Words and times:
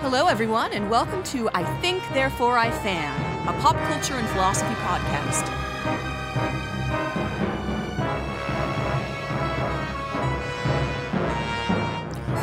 Hello, 0.00 0.26
everyone, 0.28 0.72
and 0.72 0.90
welcome 0.90 1.22
to 1.24 1.48
I 1.54 1.62
Think, 1.80 2.02
Therefore 2.12 2.58
I 2.58 2.70
Fan, 2.70 3.48
a 3.48 3.52
pop 3.60 3.76
culture 3.88 4.14
and 4.14 4.28
philosophy 4.28 4.74
podcast. 4.74 5.52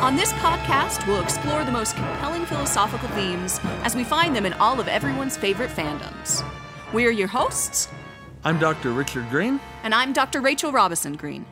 On 0.02 0.16
this 0.16 0.32
podcast, 0.34 1.06
we'll 1.06 1.22
explore 1.22 1.64
the 1.64 1.72
most 1.72 1.96
compelling 1.96 2.44
philosophical 2.44 3.08
themes 3.10 3.58
as 3.82 3.94
we 3.96 4.04
find 4.04 4.36
them 4.36 4.44
in 4.44 4.52
all 4.54 4.78
of 4.78 4.86
everyone's 4.88 5.36
favorite 5.36 5.70
fandoms. 5.70 6.44
We 6.92 7.06
are 7.06 7.10
your 7.10 7.28
hosts, 7.28 7.88
I'm 8.44 8.58
Dr. 8.58 8.92
Richard 8.92 9.30
Green. 9.30 9.58
and 9.82 9.94
I'm 9.94 10.12
Dr. 10.12 10.42
Rachel 10.42 10.70
Robison 10.72 11.14
Green. 11.16 11.46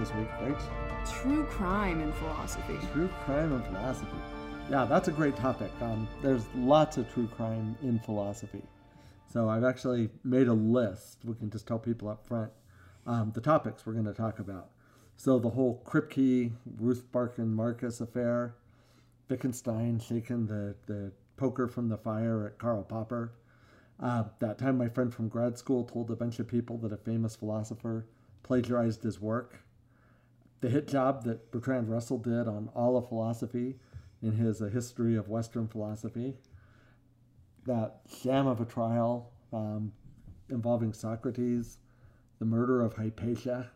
This 0.00 0.14
week, 0.14 0.30
Rach? 0.40 1.20
True 1.20 1.44
crime 1.44 2.00
and 2.00 2.14
philosophy. 2.14 2.78
True 2.94 3.10
crime 3.26 3.52
and 3.52 3.62
philosophy. 3.66 4.16
Yeah, 4.70 4.86
that's 4.86 5.08
a 5.08 5.12
great 5.12 5.36
topic. 5.36 5.70
Um, 5.82 6.08
there's 6.22 6.46
lots 6.56 6.96
of 6.96 7.12
true 7.12 7.26
crime 7.26 7.76
in 7.82 7.98
philosophy. 7.98 8.62
So, 9.30 9.50
I've 9.50 9.62
actually 9.62 10.08
made 10.24 10.48
a 10.48 10.54
list. 10.54 11.18
We 11.22 11.34
can 11.34 11.50
just 11.50 11.66
tell 11.66 11.78
people 11.78 12.08
up 12.08 12.26
front 12.26 12.50
um, 13.06 13.32
the 13.34 13.42
topics 13.42 13.84
we're 13.84 13.92
going 13.92 14.06
to 14.06 14.14
talk 14.14 14.38
about. 14.38 14.70
So, 15.18 15.38
the 15.38 15.50
whole 15.50 15.82
Kripke, 15.84 16.50
Ruth 16.78 17.04
Barcan 17.12 17.54
Marcus 17.54 18.00
affair, 18.00 18.54
Wittgenstein 19.28 20.00
shaking 20.00 20.46
the, 20.46 20.76
the 20.86 21.12
poker 21.36 21.68
from 21.68 21.90
the 21.90 21.98
fire 21.98 22.46
at 22.46 22.56
Karl 22.56 22.84
Popper. 22.84 23.34
Uh, 24.02 24.24
that 24.38 24.56
time, 24.56 24.78
my 24.78 24.88
friend 24.88 25.12
from 25.12 25.28
grad 25.28 25.58
school 25.58 25.84
told 25.84 26.10
a 26.10 26.16
bunch 26.16 26.38
of 26.38 26.48
people 26.48 26.78
that 26.78 26.90
a 26.90 26.96
famous 26.96 27.36
philosopher 27.36 28.06
plagiarized 28.42 29.02
his 29.02 29.20
work. 29.20 29.62
The 30.60 30.68
hit 30.68 30.86
job 30.88 31.24
that 31.24 31.50
Bertrand 31.50 31.88
Russell 31.88 32.18
did 32.18 32.46
on 32.46 32.68
all 32.74 32.96
of 32.96 33.08
philosophy 33.08 33.76
in 34.22 34.32
his 34.32 34.60
A 34.60 34.68
History 34.68 35.16
of 35.16 35.28
Western 35.28 35.66
Philosophy. 35.66 36.34
That 37.66 38.00
sham 38.22 38.46
of 38.46 38.60
a 38.60 38.64
trial 38.64 39.32
um, 39.52 39.92
involving 40.50 40.92
Socrates, 40.92 41.78
the 42.38 42.44
murder 42.44 42.82
of 42.82 42.94
Hypatia. 42.94 43.70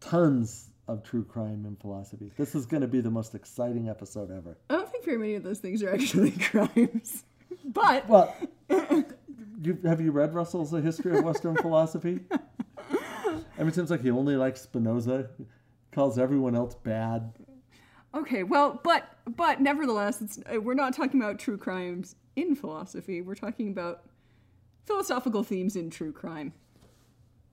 Tons 0.00 0.70
of 0.88 1.02
true 1.02 1.24
crime 1.24 1.64
in 1.66 1.76
philosophy. 1.76 2.30
This 2.36 2.54
is 2.54 2.66
going 2.66 2.82
to 2.82 2.88
be 2.88 3.00
the 3.00 3.10
most 3.10 3.34
exciting 3.34 3.88
episode 3.88 4.30
ever. 4.30 4.58
I 4.68 4.74
don't 4.74 4.90
think 4.90 5.04
very 5.04 5.16
many 5.16 5.34
of 5.34 5.42
those 5.42 5.58
things 5.58 5.82
are 5.82 5.92
actually 5.92 6.30
crimes. 6.40 7.24
But 7.66 8.06
Well, 8.08 8.36
you, 9.62 9.78
have 9.84 10.00
you 10.00 10.10
read 10.10 10.34
Russell's 10.34 10.74
A 10.74 10.80
History 10.82 11.16
of 11.16 11.24
Western 11.24 11.56
Philosophy? 11.56 12.20
I 12.30 13.58
mean, 13.58 13.68
it 13.68 13.74
seems 13.74 13.90
like 13.90 14.02
he 14.02 14.10
only 14.10 14.36
likes 14.36 14.60
Spinoza, 14.62 15.30
calls 15.94 16.18
everyone 16.18 16.54
else 16.54 16.74
bad. 16.74 17.32
okay, 18.14 18.42
well, 18.42 18.80
but 18.82 19.16
but 19.26 19.60
nevertheless, 19.60 20.20
it's 20.20 20.38
uh, 20.52 20.60
we're 20.60 20.74
not 20.74 20.94
talking 20.94 21.20
about 21.20 21.38
true 21.38 21.56
crimes 21.56 22.16
in 22.36 22.54
philosophy. 22.54 23.22
We're 23.22 23.34
talking 23.34 23.68
about 23.68 24.04
philosophical 24.84 25.42
themes 25.42 25.76
in 25.76 25.90
true 25.90 26.12
crime. 26.12 26.52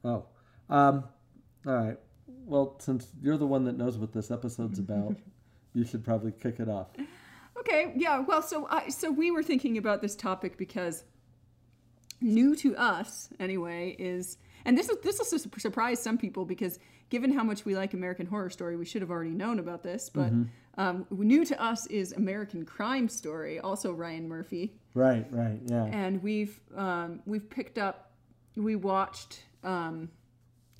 Oh, 0.03 0.25
um, 0.69 1.05
all 1.65 1.73
right. 1.73 1.97
Well, 2.45 2.75
since 2.79 3.07
you're 3.21 3.37
the 3.37 3.47
one 3.47 3.65
that 3.65 3.77
knows 3.77 3.97
what 3.97 4.11
this 4.11 4.31
episode's 4.31 4.79
about, 4.87 5.15
you 5.73 5.85
should 5.85 6.03
probably 6.03 6.31
kick 6.31 6.59
it 6.59 6.67
off. 6.67 6.87
Okay, 7.59 7.93
yeah. 7.95 8.19
Well, 8.19 8.41
so 8.41 8.67
I 8.69 8.89
so 8.89 9.11
we 9.11 9.29
were 9.29 9.43
thinking 9.43 9.77
about 9.77 10.01
this 10.01 10.15
topic 10.15 10.57
because 10.57 11.03
new 12.21 12.55
to 12.55 12.75
us 12.77 13.29
anyway 13.39 13.95
is 13.97 14.37
and 14.65 14.77
this 14.77 14.89
is 14.89 14.97
this 15.03 15.19
will 15.19 15.39
surprise 15.59 16.01
some 16.01 16.17
people 16.17 16.45
because 16.45 16.79
given 17.09 17.31
how 17.31 17.43
much 17.43 17.65
we 17.65 17.75
like 17.75 17.93
American 17.93 18.25
Horror 18.25 18.49
Story, 18.49 18.77
we 18.77 18.85
should 18.85 19.01
have 19.01 19.11
already 19.11 19.31
known 19.31 19.59
about 19.59 19.83
this. 19.83 20.09
But 20.09 20.31
um, 20.77 21.05
new 21.11 21.45
to 21.45 21.61
us 21.61 21.85
is 21.87 22.13
American 22.13 22.65
Crime 22.65 23.07
Story, 23.09 23.59
also 23.59 23.91
Ryan 23.91 24.27
Murphy. 24.27 24.73
Right, 24.93 25.27
right, 25.29 25.59
yeah. 25.65 25.85
and 25.85 26.23
we've 26.23 26.59
um, 26.75 27.21
we've 27.25 27.49
picked 27.49 27.77
up. 27.77 28.11
We 28.55 28.75
watched. 28.75 29.43
Um, 29.63 30.09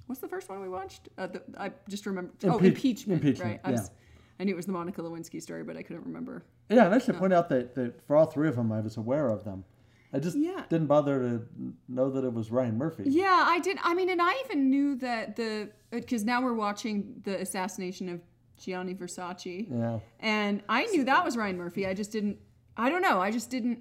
what's 0.07 0.22
the 0.22 0.28
first 0.28 0.50
one 0.50 0.62
we 0.62 0.69
watched? 0.69 1.09
Uh, 1.18 1.28
the, 1.28 1.44
I 1.57 1.72
just 1.88 2.06
remember. 2.06 2.31
oh, 2.46 2.57
impeachment. 2.57 3.22
impeachment, 3.22 3.51
Right. 3.51 3.62
I, 3.63 3.72
was, 3.72 3.81
yeah. 3.81 4.40
I 4.40 4.44
knew 4.44 4.53
it 4.53 4.57
was 4.57 4.66
the 4.66 4.72
Monica 4.72 5.01
Lewinsky 5.01 5.41
story, 5.41 5.63
but 5.63 5.78
I 5.78 5.84
couldn't 5.84 6.06
remember. 6.06 6.44
Yeah, 6.69 6.85
and 6.85 6.96
I 6.96 7.00
should 7.00 7.18
point 7.18 7.34
out 7.34 7.50
that, 7.50 7.75
that 7.75 8.06
for 8.07 8.16
all 8.16 8.25
three 8.25 8.47
of 8.47 8.56
them, 8.56 8.72
I 8.72 8.80
was 8.80 8.97
aware 8.97 9.30
of 9.30 9.44
them. 9.44 9.66
I 10.14 10.20
just 10.20 10.38
Yeah. 10.38 10.66
didn't 10.70 10.88
bother 10.88 11.20
to 11.20 11.74
know 11.88 12.10
that 12.12 12.24
it 12.26 12.34
was 12.34 12.52
Ryan 12.52 12.78
Murphy. 12.78 13.04
Yeah, 13.08 13.44
I 13.48 13.60
did. 13.60 13.78
I 13.82 13.94
mean, 13.94 14.10
and 14.10 14.22
I 14.22 14.34
even 14.46 14.70
knew 14.70 14.96
that 14.96 15.36
the 15.36 15.70
uh, 15.94 16.00
because 16.00 16.24
now 16.26 16.42
we're 16.42 16.54
watching 16.54 17.22
the 17.24 17.40
assassination 17.40 18.10
of 18.10 18.22
Gianni 18.58 18.94
Versace, 18.94 19.68
Yeah. 19.70 20.00
and 20.20 20.62
I 20.70 20.86
knew 20.88 21.04
that 21.06 21.24
was 21.24 21.38
Ryan 21.38 21.58
Murphy. 21.58 21.88
I 21.88 21.94
just 21.94 22.12
didn't. 22.12 22.38
I 22.78 22.90
don't 22.90 23.02
know. 23.02 23.20
I 23.22 23.32
just 23.32 23.50
didn't. 23.50 23.80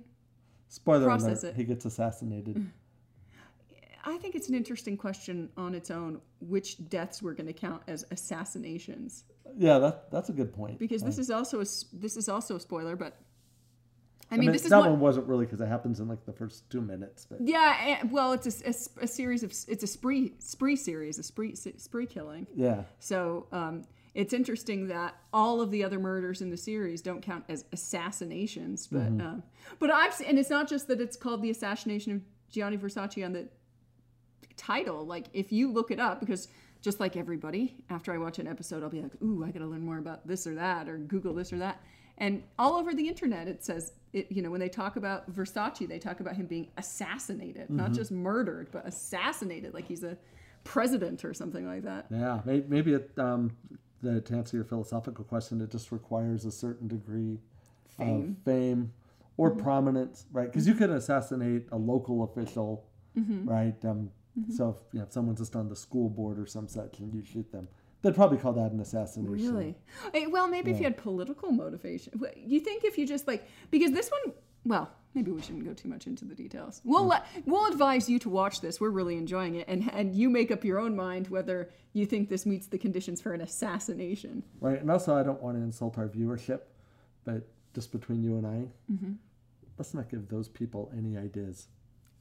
Spoiler 0.69 1.05
Process 1.05 1.43
alert, 1.43 1.51
it. 1.51 1.57
he 1.57 1.65
gets 1.65 1.85
assassinated. 1.85 2.71
I 4.05 4.17
think 4.17 4.35
it's 4.35 4.49
an 4.49 4.55
interesting 4.55 4.97
question 4.97 5.51
on 5.57 5.75
its 5.75 5.91
own. 5.91 6.21
Which 6.41 6.89
deaths 6.89 7.21
we're 7.23 7.35
going 7.35 7.49
to 7.49 7.53
count 7.53 7.83
as 7.89 8.05
assassinations? 8.11 9.25
Yeah, 9.59 9.79
that, 9.81 10.11
that's 10.11 10.29
a 10.29 10.33
good 10.33 10.53
point. 10.53 10.79
because 10.79 11.03
this 11.03 11.19
is 11.19 11.31
also 11.31 11.59
a 11.61 11.65
this 11.93 12.17
is 12.17 12.29
also 12.29 12.57
a 12.57 12.61
spoiler, 12.61 12.95
but 12.97 13.17
I 14.31 14.35
I 14.35 14.39
mean, 14.39 14.47
mean, 14.47 14.53
this 14.53 14.65
is 14.65 14.71
that 14.71 14.79
one 14.81 15.01
wasn't 15.01 15.27
really 15.27 15.45
because 15.45 15.61
it 15.61 15.67
happens 15.67 15.99
in 16.01 16.07
like 16.09 16.25
the 16.25 16.33
first 16.33 16.69
two 16.71 16.81
minutes. 16.81 17.27
But 17.29 17.41
Yeah, 17.43 17.99
and, 18.01 18.13
well, 18.13 18.33
it's 18.33 18.47
a 18.47 19.07
series 19.07 19.43
of 19.43 19.51
it's 19.69 19.83
a 19.83 19.87
spree 19.89 20.35
spree 20.39 20.77
series, 20.77 21.19
a 21.19 21.23
spree 21.23 21.55
spree 21.57 22.07
killing. 22.07 22.47
yeah, 22.55 22.83
So 23.01 23.47
um, 23.51 23.83
it's 24.15 24.33
interesting 24.33 24.87
that 24.89 25.17
all 25.33 25.61
of 25.61 25.71
the 25.71 25.83
other 25.83 25.99
murders 25.99 26.43
in 26.43 26.51
the 26.51 26.57
series 26.57 27.03
don't 27.03 27.23
count 27.23 27.45
as 27.49 27.65
assassinations, 27.73 28.87
but 28.87 29.01
Mm-hmm. 29.03 29.21
um, 29.21 29.43
but 29.79 29.91
I've 29.91 30.21
and 30.27 30.39
it's 30.39 30.51
not 30.51 30.69
just 30.69 30.87
that 30.89 31.01
it's 31.01 31.17
called 31.17 31.43
the 31.43 31.51
assassination 31.51 32.13
of 32.13 32.23
Gianni 32.51 32.77
Versace 32.79 33.25
on 33.25 33.33
the 33.33 33.49
title. 34.57 35.05
Like 35.07 35.27
if 35.33 35.53
you 35.53 35.73
look 35.73 35.91
it 35.91 35.99
up, 36.01 36.21
because 36.21 36.49
just 36.83 36.99
like 37.01 37.17
everybody, 37.17 37.77
after 37.91 38.13
I 38.13 38.19
watch 38.19 38.39
an 38.39 38.47
episode, 38.47 38.83
I'll 38.83 38.89
be 38.91 39.03
like, 39.03 39.21
ooh, 39.23 39.45
I 39.45 39.51
got 39.51 39.59
to 39.61 39.67
learn 39.67 39.83
more 39.83 39.99
about 39.99 40.27
this 40.27 40.47
or 40.47 40.55
that, 40.55 40.89
or 40.89 40.97
Google 40.99 41.35
this 41.35 41.53
or 41.53 41.59
that. 41.59 41.83
And 42.21 42.43
all 42.59 42.75
over 42.75 42.95
the 42.95 43.09
internet, 43.09 43.49
it 43.49 43.65
says, 43.65 43.93
it, 44.13 44.31
you 44.31 44.43
know, 44.43 44.51
when 44.51 44.61
they 44.61 44.69
talk 44.69 44.97
about 44.97 45.33
Versace, 45.35 45.89
they 45.89 45.99
talk 45.99 46.21
about 46.21 46.37
him 46.37 46.47
being 46.47 46.69
assassinated, 46.77 47.71
not 47.71 47.93
just 47.93 48.13
murdered, 48.13 48.69
but 48.71 48.87
assassinated, 48.87 49.73
like 49.75 49.87
he's 49.87 50.05
a 50.05 50.17
president 50.63 51.25
or 51.25 51.33
something 51.33 51.67
like 51.67 51.83
that. 51.85 52.07
yeah. 52.11 52.41
Maybe, 52.45 52.93
it, 52.93 53.11
um, 53.17 53.57
the, 54.03 54.21
to 54.21 54.35
answer 54.35 54.57
your 54.57 54.65
philosophical 54.65 55.25
question, 55.25 55.61
it 55.61 55.71
just 55.71 55.91
requires 55.93 56.45
a 56.45 56.51
certain 56.53 56.89
degree 56.89 57.39
Fame. 57.97 58.37
of 58.39 58.45
fame 58.45 58.93
or 59.37 59.51
prominence, 59.53 60.27
right? 60.33 60.47
Because 60.47 60.67
you 60.67 60.75
could 60.75 60.91
assassinate 60.91 61.67
a 61.73 61.77
local 61.79 62.25
official, 62.25 62.85
right? 63.17 63.83
Um, 63.85 64.11
So 64.57 64.71
if 64.71 64.77
you 64.93 64.99
know, 65.01 65.07
if 65.07 65.13
someone's 65.13 65.41
just 65.41 65.57
on 65.57 65.69
the 65.69 65.77
school 65.77 66.09
board 66.09 66.39
or 66.39 66.47
some 66.47 66.69
such, 66.69 67.01
and 67.01 67.13
you 67.13 67.23
shoot 67.25 67.51
them, 67.51 67.69
they'd 68.03 68.15
probably 68.15 68.39
call 68.39 68.53
that 68.55 68.73
an 68.73 68.81
assassination. 68.81 69.55
Really? 69.55 69.75
Eh, 70.15 70.27
Well, 70.31 70.49
maybe 70.49 70.71
if 70.71 70.79
you 70.79 70.85
had 70.85 70.97
political 70.97 71.53
motivation. 71.53 72.21
You 72.37 72.61
think 72.61 72.85
if 72.85 72.97
you 72.99 73.07
just 73.07 73.27
like 73.27 73.47
because 73.71 73.93
this 73.93 74.11
one, 74.11 74.35
well, 74.65 74.91
maybe 75.15 75.31
we 75.31 75.41
shouldn't 75.43 75.65
go 75.65 75.73
too 75.75 75.89
much 75.89 76.07
into 76.07 76.25
the 76.25 76.35
details. 76.35 76.81
We'll 76.85 77.07
let, 77.07 77.25
we'll 77.47 77.67
advise 77.67 78.09
you 78.09 78.19
to 78.21 78.29
watch 78.29 78.61
this. 78.61 78.81
We're 78.81 78.91
really 78.91 79.17
enjoying 79.17 79.55
it, 79.57 79.67
and 79.69 79.91
and 79.93 80.15
you 80.15 80.29
make 80.31 80.51
up 80.51 80.65
your 80.65 80.79
own 80.79 80.95
mind 80.97 81.29
whether 81.29 81.71
you 81.93 82.07
think 82.07 82.29
this 82.29 82.47
meets 82.47 82.67
the 82.69 82.79
conditions 82.79 83.21
for 83.21 83.33
an 83.33 83.41
assassination. 83.41 84.45
Right. 84.61 84.81
And 84.81 84.91
also, 84.91 85.15
I 85.17 85.23
don't 85.23 85.43
want 85.43 85.57
to 85.57 85.63
insult 85.63 85.99
our 85.99 86.09
viewership, 86.09 86.61
but 87.25 87.49
just 87.75 87.91
between 87.93 88.23
you 88.23 88.37
and 88.37 88.47
I, 88.47 88.69
Mm-hmm. 88.93 89.13
let's 89.79 89.95
not 89.95 90.09
give 90.09 90.29
those 90.29 90.49
people 90.49 90.91
any 90.97 91.17
ideas. 91.17 91.69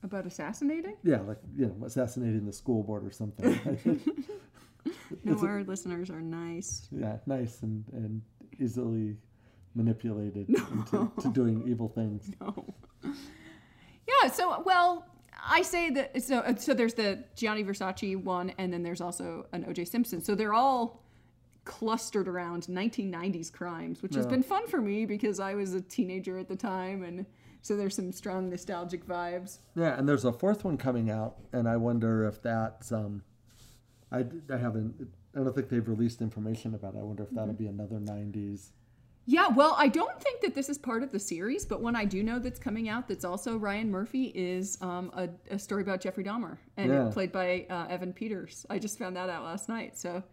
About 0.01 0.25
assassinating? 0.25 0.95
Yeah, 1.03 1.19
like 1.21 1.39
you 1.57 1.65
know, 1.67 1.85
assassinating 1.85 2.45
the 2.45 2.53
school 2.53 2.83
board 2.83 3.05
or 3.05 3.11
something. 3.11 3.59
No, 5.23 5.37
our 5.39 5.63
listeners 5.63 6.09
are 6.09 6.21
nice. 6.21 6.87
yeah, 6.91 7.17
nice 7.25 7.61
and, 7.61 7.83
and 7.93 8.21
easily 8.59 9.17
manipulated 9.75 10.49
into 10.71 11.11
to 11.21 11.29
doing 11.31 11.63
evil 11.67 11.89
things. 11.89 12.31
No. 12.41 12.73
Yeah. 13.03 14.29
So 14.31 14.61
well, 14.65 15.05
I 15.47 15.61
say 15.61 15.89
that 15.91 16.21
so. 16.21 16.39
uh, 16.39 16.55
So 16.55 16.73
there's 16.73 16.93
the 16.95 17.23
Gianni 17.35 17.63
Versace 17.63 18.21
one, 18.21 18.51
and 18.57 18.71
then 18.73 18.83
there's 18.83 19.01
also 19.01 19.45
an 19.53 19.65
O.J. 19.67 19.85
Simpson. 19.85 20.21
So 20.21 20.35
they're 20.35 20.53
all 20.53 21.03
clustered 21.65 22.27
around 22.27 22.63
1990s 22.63 23.51
crimes, 23.51 24.01
which 24.01 24.15
has 24.15 24.25
been 24.25 24.41
fun 24.41 24.65
for 24.67 24.81
me 24.81 25.05
because 25.05 25.39
I 25.39 25.53
was 25.53 25.73
a 25.75 25.81
teenager 25.81 26.37
at 26.39 26.47
the 26.47 26.55
time, 26.55 27.03
and 27.03 27.25
so 27.61 27.77
there's 27.77 27.95
some 27.95 28.11
strong 28.11 28.49
nostalgic 28.49 29.05
vibes. 29.05 29.59
Yeah, 29.75 29.97
and 29.97 30.07
there's 30.09 30.25
a 30.25 30.33
fourth 30.33 30.63
one 30.65 30.77
coming 30.77 31.11
out, 31.11 31.35
and 31.53 31.67
I 31.69 31.77
wonder 31.77 32.25
if 32.25 32.41
that's. 32.41 32.91
Um, 32.91 33.21
I, 34.11 34.25
I 34.51 34.57
haven't. 34.57 35.07
I 35.35 35.39
don't 35.39 35.53
think 35.55 35.69
they've 35.69 35.87
released 35.87 36.21
information 36.21 36.73
about. 36.73 36.95
it. 36.95 36.99
I 36.99 37.03
wonder 37.03 37.23
if 37.23 37.29
that'll 37.31 37.53
be 37.53 37.67
another 37.67 37.97
'90s. 37.97 38.69
Yeah, 39.25 39.47
well, 39.49 39.75
I 39.77 39.89
don't 39.89 40.19
think 40.19 40.41
that 40.41 40.55
this 40.55 40.69
is 40.69 40.79
part 40.79 41.03
of 41.03 41.11
the 41.11 41.19
series, 41.19 41.63
but 41.63 41.81
one 41.83 41.95
I 41.95 42.03
do 42.05 42.23
know 42.23 42.39
that's 42.39 42.57
coming 42.59 42.89
out 42.89 43.07
that's 43.07 43.23
also 43.23 43.57
Ryan 43.57 43.91
Murphy 43.91 44.31
is 44.33 44.81
um, 44.81 45.11
a, 45.13 45.29
a 45.53 45.59
story 45.59 45.83
about 45.83 46.01
Jeffrey 46.01 46.23
Dahmer, 46.23 46.57
and 46.77 46.91
Yeah. 46.91 47.09
played 47.13 47.31
by 47.31 47.67
uh, 47.69 47.85
Evan 47.89 48.11
Peters. 48.11 48.65
I 48.71 48.79
just 48.79 48.97
found 48.97 49.15
that 49.17 49.29
out 49.29 49.43
last 49.43 49.69
night, 49.69 49.95
so 49.99 50.23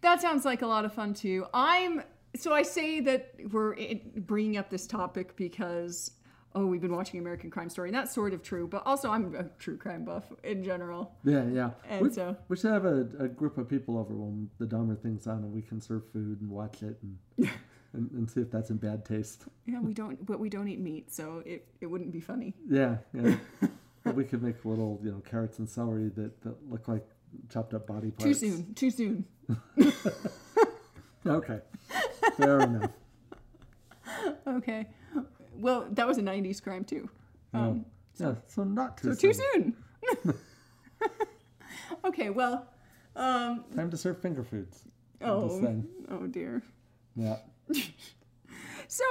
that 0.00 0.20
sounds 0.20 0.44
like 0.44 0.62
a 0.62 0.66
lot 0.66 0.84
of 0.84 0.92
fun 0.92 1.14
too. 1.14 1.46
I'm 1.54 2.02
so 2.34 2.52
I 2.52 2.62
say 2.62 2.98
that 3.00 3.34
we're 3.52 3.76
bringing 4.16 4.56
up 4.56 4.70
this 4.70 4.88
topic 4.88 5.36
because 5.36 6.10
oh, 6.54 6.66
we've 6.66 6.80
been 6.80 6.94
watching 6.94 7.20
American 7.20 7.50
Crime 7.50 7.68
Story, 7.70 7.88
and 7.88 7.96
that's 7.96 8.14
sort 8.14 8.32
of 8.32 8.42
true, 8.42 8.66
but 8.66 8.82
also 8.86 9.10
I'm 9.10 9.34
a 9.34 9.44
true 9.58 9.76
crime 9.76 10.04
buff 10.04 10.24
in 10.44 10.62
general. 10.64 11.12
Yeah, 11.24 11.44
yeah. 11.46 11.70
And 11.88 12.02
we, 12.02 12.10
so- 12.12 12.36
we 12.48 12.56
should 12.56 12.72
have 12.72 12.84
a, 12.84 13.06
a 13.18 13.28
group 13.28 13.58
of 13.58 13.68
people 13.68 13.98
over 13.98 14.14
when 14.14 14.50
the 14.58 14.66
Dahmer 14.66 14.98
thing's 15.00 15.26
on, 15.26 15.38
and 15.38 15.52
we 15.52 15.62
can 15.62 15.80
serve 15.80 16.02
food 16.12 16.40
and 16.40 16.50
watch 16.50 16.82
it 16.82 16.98
and 17.02 17.50
and, 17.94 18.10
and 18.12 18.30
see 18.30 18.40
if 18.40 18.50
that's 18.50 18.70
in 18.70 18.76
bad 18.78 19.04
taste. 19.04 19.44
Yeah, 19.66 19.80
we 19.80 19.92
don't, 19.92 20.24
but 20.24 20.40
we 20.40 20.48
don't 20.48 20.68
eat 20.68 20.80
meat, 20.80 21.12
so 21.12 21.42
it, 21.44 21.66
it 21.80 21.86
wouldn't 21.86 22.12
be 22.12 22.20
funny. 22.20 22.54
Yeah, 22.68 22.96
yeah. 23.12 23.36
But 24.04 24.16
we 24.16 24.24
could 24.24 24.42
make 24.42 24.64
little, 24.64 24.98
you 25.04 25.12
know, 25.12 25.20
carrots 25.20 25.60
and 25.60 25.70
celery 25.70 26.08
that, 26.16 26.42
that 26.42 26.56
look 26.68 26.88
like 26.88 27.06
chopped 27.48 27.72
up 27.72 27.86
body 27.86 28.10
parts. 28.10 28.24
Too 28.24 28.34
soon, 28.34 28.74
too 28.74 28.90
soon. 28.90 29.24
Okay, 31.24 31.60
fair 32.36 32.58
enough. 32.60 32.90
Okay. 34.44 34.88
Well, 35.56 35.86
that 35.90 36.06
was 36.06 36.18
a 36.18 36.22
90s 36.22 36.62
crime 36.62 36.84
too. 36.84 37.08
Um, 37.54 37.84
Yeah, 38.18 38.34
so 38.46 38.64
not 38.64 38.96
too 38.96 39.14
so 39.14 39.20
too 39.20 39.32
soon. 39.32 39.76
soon. 40.22 40.34
okay, 42.04 42.30
well, 42.30 42.68
um, 43.16 43.64
Time 43.74 43.90
to 43.90 43.96
serve 43.96 44.20
finger 44.20 44.42
foods. 44.42 44.84
Oh, 45.20 45.82
oh 46.10 46.26
dear. 46.26 46.62
Yeah. 47.16 47.36
So, 48.88 49.04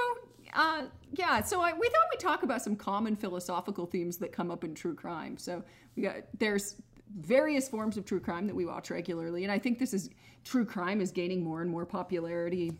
uh, 0.53 0.83
yeah, 1.13 1.41
so 1.41 1.59
I, 1.59 1.73
we 1.73 1.87
thought 1.87 2.05
we'd 2.11 2.19
talk 2.19 2.43
about 2.43 2.61
some 2.61 2.75
common 2.75 3.15
philosophical 3.15 3.87
themes 3.87 4.17
that 4.17 4.31
come 4.31 4.51
up 4.51 4.63
in 4.63 4.75
true 4.75 4.93
crime. 4.93 5.39
So 5.39 5.63
we 5.95 6.03
got 6.03 6.17
there's 6.37 6.75
various 7.19 7.67
forms 7.67 7.97
of 7.97 8.05
true 8.05 8.19
crime 8.19 8.45
that 8.45 8.55
we 8.55 8.67
watch 8.67 8.91
regularly, 8.91 9.41
and 9.43 9.51
I 9.51 9.57
think 9.57 9.79
this 9.79 9.91
is 9.91 10.11
true 10.43 10.65
crime 10.65 11.01
is 11.01 11.11
gaining 11.11 11.43
more 11.43 11.63
and 11.63 11.71
more 11.71 11.83
popularity 11.83 12.73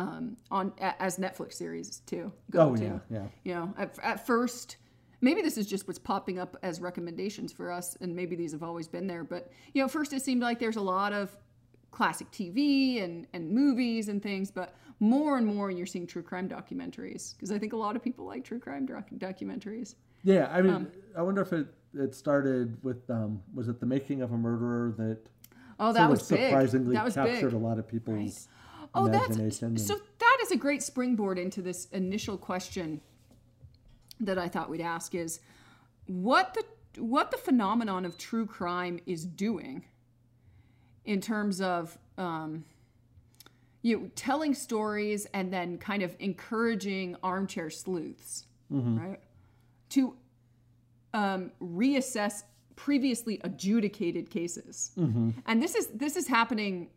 um, 0.00 0.36
on 0.50 0.72
as 0.78 1.16
Netflix 1.18 1.54
series 1.54 2.00
too. 2.06 2.32
go 2.50 2.70
Oh 2.70 2.76
to. 2.76 2.84
yeah, 2.84 2.98
yeah. 3.10 3.26
You 3.44 3.54
know, 3.54 3.74
at, 3.78 3.98
at 4.02 4.26
first, 4.26 4.76
maybe 5.20 5.42
this 5.42 5.56
is 5.58 5.66
just 5.66 5.86
what's 5.86 5.98
popping 5.98 6.38
up 6.38 6.56
as 6.62 6.80
recommendations 6.80 7.52
for 7.52 7.70
us, 7.70 7.96
and 8.00 8.14
maybe 8.14 8.36
these 8.36 8.52
have 8.52 8.62
always 8.62 8.88
been 8.88 9.06
there. 9.06 9.24
But 9.24 9.50
you 9.74 9.82
know, 9.82 9.88
first 9.88 10.12
it 10.12 10.22
seemed 10.22 10.42
like 10.42 10.58
there's 10.58 10.76
a 10.76 10.80
lot 10.82 11.12
of 11.12 11.36
classic 11.90 12.30
TV 12.30 13.02
and 13.02 13.26
and 13.32 13.50
movies 13.50 14.08
and 14.08 14.22
things, 14.22 14.50
but 14.50 14.74
more 15.00 15.38
and 15.38 15.46
more 15.46 15.70
you're 15.70 15.86
seeing 15.86 16.06
true 16.06 16.22
crime 16.22 16.48
documentaries 16.48 17.34
because 17.34 17.50
I 17.50 17.58
think 17.58 17.72
a 17.72 17.76
lot 17.76 17.96
of 17.96 18.02
people 18.02 18.26
like 18.26 18.44
true 18.44 18.58
crime 18.60 18.86
doc- 18.86 19.10
documentaries. 19.18 19.94
Yeah, 20.22 20.48
I 20.52 20.60
mean, 20.62 20.72
Um, 20.74 20.88
I 21.16 21.22
wonder 21.22 21.40
if 21.42 21.52
it 21.52 21.66
it 21.94 22.14
started 22.14 22.76
with 22.84 23.08
um, 23.10 23.42
was 23.54 23.68
it 23.68 23.80
the 23.80 23.86
making 23.86 24.22
of 24.22 24.32
a 24.32 24.36
murderer 24.38 24.94
that 24.98 25.18
Oh, 25.82 25.92
that 25.94 25.98
sort 26.00 26.10
was 26.10 26.20
of 26.30 26.36
big. 26.36 26.50
surprisingly 26.50 26.94
That 26.94 27.04
was 27.06 27.14
captured 27.14 27.52
big. 27.52 27.54
a 27.54 27.58
lot 27.58 27.78
of 27.78 27.88
people's 27.88 28.48
Oh, 28.94 29.08
that's 29.08 29.36
so. 29.86 30.00
That 30.18 30.38
is 30.42 30.50
a 30.50 30.56
great 30.56 30.82
springboard 30.82 31.38
into 31.38 31.62
this 31.62 31.86
initial 31.92 32.36
question 32.36 33.00
that 34.18 34.38
I 34.38 34.48
thought 34.48 34.68
we'd 34.68 34.80
ask: 34.80 35.14
is 35.14 35.40
what 36.06 36.54
the 36.54 37.00
what 37.00 37.30
the 37.30 37.36
phenomenon 37.36 38.04
of 38.04 38.18
true 38.18 38.46
crime 38.46 38.98
is 39.06 39.24
doing 39.24 39.84
in 41.04 41.20
terms 41.20 41.60
of 41.60 41.96
um, 42.18 42.64
you 43.82 43.96
know, 43.98 44.10
telling 44.14 44.54
stories 44.54 45.26
and 45.32 45.52
then 45.52 45.78
kind 45.78 46.02
of 46.02 46.14
encouraging 46.18 47.16
armchair 47.22 47.70
sleuths, 47.70 48.46
right, 48.98 49.20
to 49.90 50.16
um, 51.14 51.50
reassess 51.62 52.42
previously 52.76 53.40
adjudicated 53.44 54.30
cases. 54.30 54.92
And 55.46 55.62
this 55.62 55.74
is 55.74 55.86
this 55.88 56.16
is 56.16 56.26
happening 56.26 56.88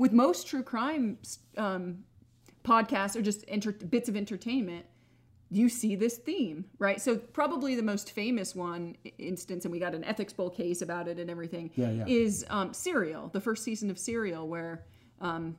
with 0.00 0.12
most 0.12 0.46
true 0.46 0.62
crime 0.62 1.18
um, 1.58 1.98
podcasts 2.64 3.14
or 3.16 3.20
just 3.20 3.44
enter- 3.48 3.70
bits 3.70 4.08
of 4.08 4.16
entertainment. 4.16 4.86
You 5.50 5.68
see 5.68 5.94
this 5.94 6.16
theme, 6.16 6.64
right? 6.78 6.98
So 6.98 7.18
probably 7.18 7.74
the 7.74 7.82
most 7.82 8.12
famous 8.12 8.54
one 8.54 8.96
instance, 9.18 9.66
and 9.66 9.72
we 9.72 9.78
got 9.78 9.94
an 9.94 10.02
ethics 10.04 10.32
bowl 10.32 10.48
case 10.48 10.80
about 10.80 11.06
it 11.06 11.18
and 11.18 11.28
everything, 11.28 11.70
Yeah, 11.74 11.90
yeah. 11.90 12.04
is 12.06 12.46
um, 12.48 12.72
Serial, 12.72 13.28
the 13.28 13.42
first 13.42 13.62
season 13.62 13.90
of 13.90 13.98
Serial, 13.98 14.48
where 14.48 14.86
um, 15.20 15.56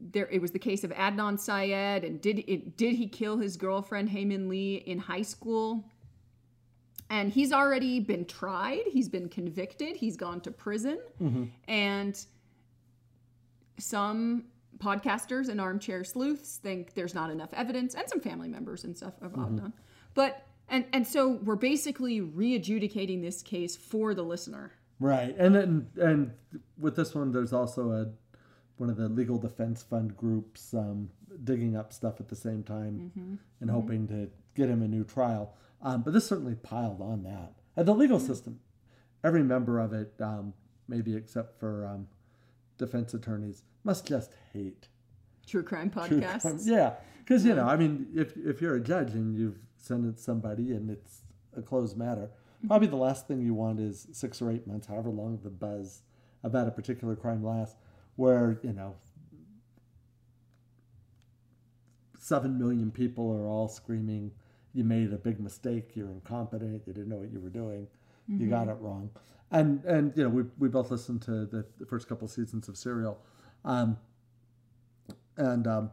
there 0.00 0.26
it 0.28 0.40
was 0.42 0.50
the 0.50 0.58
case 0.58 0.82
of 0.82 0.90
Adnan 0.90 1.38
Syed, 1.38 2.02
and 2.02 2.20
did 2.20 2.40
it 2.48 2.76
did 2.76 2.96
he 2.96 3.06
kill 3.06 3.38
his 3.38 3.56
girlfriend 3.56 4.08
Hae 4.08 4.24
Min 4.24 4.48
Lee 4.48 4.76
in 4.76 4.98
high 4.98 5.22
school? 5.22 5.84
And 7.08 7.30
he's 7.30 7.52
already 7.52 8.00
been 8.00 8.24
tried. 8.24 8.84
He's 8.90 9.08
been 9.08 9.28
convicted. 9.28 9.96
He's 9.96 10.16
gone 10.16 10.40
to 10.40 10.50
prison, 10.50 10.98
and 11.68 12.18
some 13.78 14.44
podcasters 14.78 15.48
and 15.48 15.60
armchair 15.60 16.04
sleuths 16.04 16.58
think 16.62 16.94
there's 16.94 17.14
not 17.14 17.30
enough 17.30 17.50
evidence, 17.54 17.94
and 17.94 18.08
some 18.08 18.20
family 18.20 18.48
members 18.48 18.84
and 18.84 18.96
stuff 18.96 19.14
of 19.20 19.32
Adnan. 19.32 19.72
But 20.14 20.46
and 20.68 20.84
and 20.92 21.06
so 21.06 21.40
we're 21.44 21.56
basically 21.56 22.20
re-adjudicating 22.20 23.20
this 23.20 23.42
case 23.42 23.76
for 23.76 24.14
the 24.14 24.22
listener. 24.22 24.72
Right, 25.00 25.34
and 25.38 25.54
then 25.54 25.88
and 26.00 26.32
with 26.78 26.96
this 26.96 27.14
one, 27.14 27.32
there's 27.32 27.52
also 27.52 27.90
a 27.90 28.06
one 28.76 28.90
of 28.90 28.96
the 28.96 29.08
legal 29.08 29.38
defense 29.38 29.82
fund 29.82 30.16
groups 30.16 30.74
um, 30.74 31.08
digging 31.44 31.76
up 31.76 31.92
stuff 31.92 32.20
at 32.20 32.28
the 32.28 32.36
same 32.36 32.62
time 32.62 33.38
and 33.60 33.70
hoping 33.70 34.08
to 34.08 34.28
get 34.54 34.68
him 34.68 34.82
a 34.82 34.88
new 34.88 35.04
trial. 35.04 35.54
Um, 35.82 36.02
but 36.02 36.12
this 36.12 36.26
certainly 36.26 36.54
piled 36.54 37.00
on 37.00 37.22
that. 37.24 37.52
And 37.76 37.86
the 37.86 37.94
legal 37.94 38.20
system, 38.20 38.60
every 39.24 39.42
member 39.42 39.78
of 39.78 39.92
it, 39.92 40.14
um, 40.20 40.52
maybe 40.88 41.14
except 41.16 41.58
for 41.58 41.86
um, 41.86 42.08
defense 42.84 43.14
attorneys, 43.14 43.62
must 43.84 44.06
just 44.06 44.32
hate 44.52 44.88
True 45.46 45.62
crime 45.62 45.90
true 45.90 46.20
podcasts. 46.20 46.40
crime. 46.42 46.58
Yeah, 46.62 46.94
because 47.18 47.44
you 47.44 47.54
know, 47.54 47.66
I 47.66 47.76
mean, 47.76 48.08
if 48.14 48.36
if 48.36 48.60
you're 48.60 48.76
a 48.76 48.80
judge 48.80 49.12
and 49.12 49.36
you've 49.36 49.58
sentenced 49.76 50.24
somebody 50.24 50.72
and 50.72 50.90
it's 50.90 51.22
a 51.56 51.62
closed 51.62 51.96
matter, 51.96 52.30
mm-hmm. 52.30 52.68
probably 52.68 52.88
the 52.88 52.96
last 52.96 53.26
thing 53.26 53.42
you 53.42 53.54
want 53.54 53.80
is 53.80 54.06
six 54.12 54.40
or 54.40 54.50
eight 54.50 54.66
months, 54.66 54.86
however 54.86 55.10
long 55.10 55.38
the 55.42 55.50
buzz 55.50 56.02
about 56.44 56.68
a 56.68 56.70
particular 56.70 57.16
crime 57.16 57.44
lasts, 57.44 57.76
where 58.16 58.58
you 58.62 58.72
know 58.72 58.94
seven 62.18 62.58
million 62.58 62.90
people 62.90 63.32
are 63.32 63.46
all 63.46 63.68
screaming, 63.68 64.30
"You 64.72 64.84
made 64.84 65.12
a 65.12 65.18
big 65.18 65.40
mistake. 65.40 65.90
You're 65.94 66.10
incompetent. 66.10 66.82
You 66.86 66.92
didn't 66.92 67.08
know 67.08 67.16
what 67.16 67.32
you 67.32 67.40
were 67.40 67.50
doing. 67.50 67.88
You 68.28 68.48
got 68.48 68.68
it 68.68 68.76
wrong." 68.80 69.10
And 69.50 69.84
and 69.84 70.12
you 70.16 70.22
know, 70.24 70.28
we 70.30 70.44
we 70.58 70.68
both 70.68 70.90
listened 70.90 71.22
to 71.22 71.46
the, 71.46 71.64
the 71.78 71.86
first 71.86 72.08
couple 72.08 72.26
seasons 72.28 72.68
of 72.68 72.76
Serial. 72.76 73.18
Um, 73.64 73.96
and 75.36 75.66
um, 75.66 75.90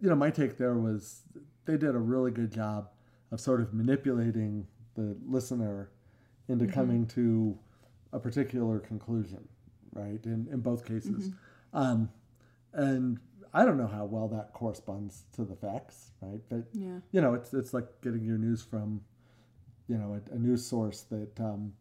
you 0.00 0.08
know, 0.08 0.16
my 0.16 0.30
take 0.30 0.56
there 0.56 0.74
was 0.74 1.22
they 1.64 1.76
did 1.76 1.94
a 1.94 1.98
really 1.98 2.30
good 2.30 2.52
job 2.52 2.90
of 3.30 3.40
sort 3.40 3.60
of 3.60 3.74
manipulating 3.74 4.66
the 4.94 5.16
listener 5.26 5.90
into 6.48 6.66
coming 6.66 7.06
to 7.06 7.58
a 8.12 8.18
particular 8.18 8.78
conclusion, 8.78 9.46
right? 9.92 10.20
In 10.24 10.48
in 10.50 10.60
both 10.60 10.84
cases, 10.86 11.30
um, 11.72 12.08
and 12.72 13.18
I 13.52 13.64
don't 13.64 13.76
know 13.76 13.86
how 13.86 14.04
well 14.04 14.28
that 14.28 14.52
corresponds 14.52 15.24
to 15.34 15.44
the 15.44 15.56
facts, 15.56 16.12
right? 16.20 16.40
But 16.48 16.64
Yeah. 16.72 17.00
you 17.12 17.20
know, 17.20 17.34
it's 17.34 17.52
it's 17.54 17.72
like 17.74 18.00
getting 18.02 18.24
your 18.24 18.38
news 18.38 18.62
from, 18.62 19.02
you 19.88 19.96
know, 19.96 20.18
a, 20.30 20.34
a 20.34 20.38
news 20.38 20.64
source 20.64 21.02
that 21.10 21.40
um, 21.40 21.72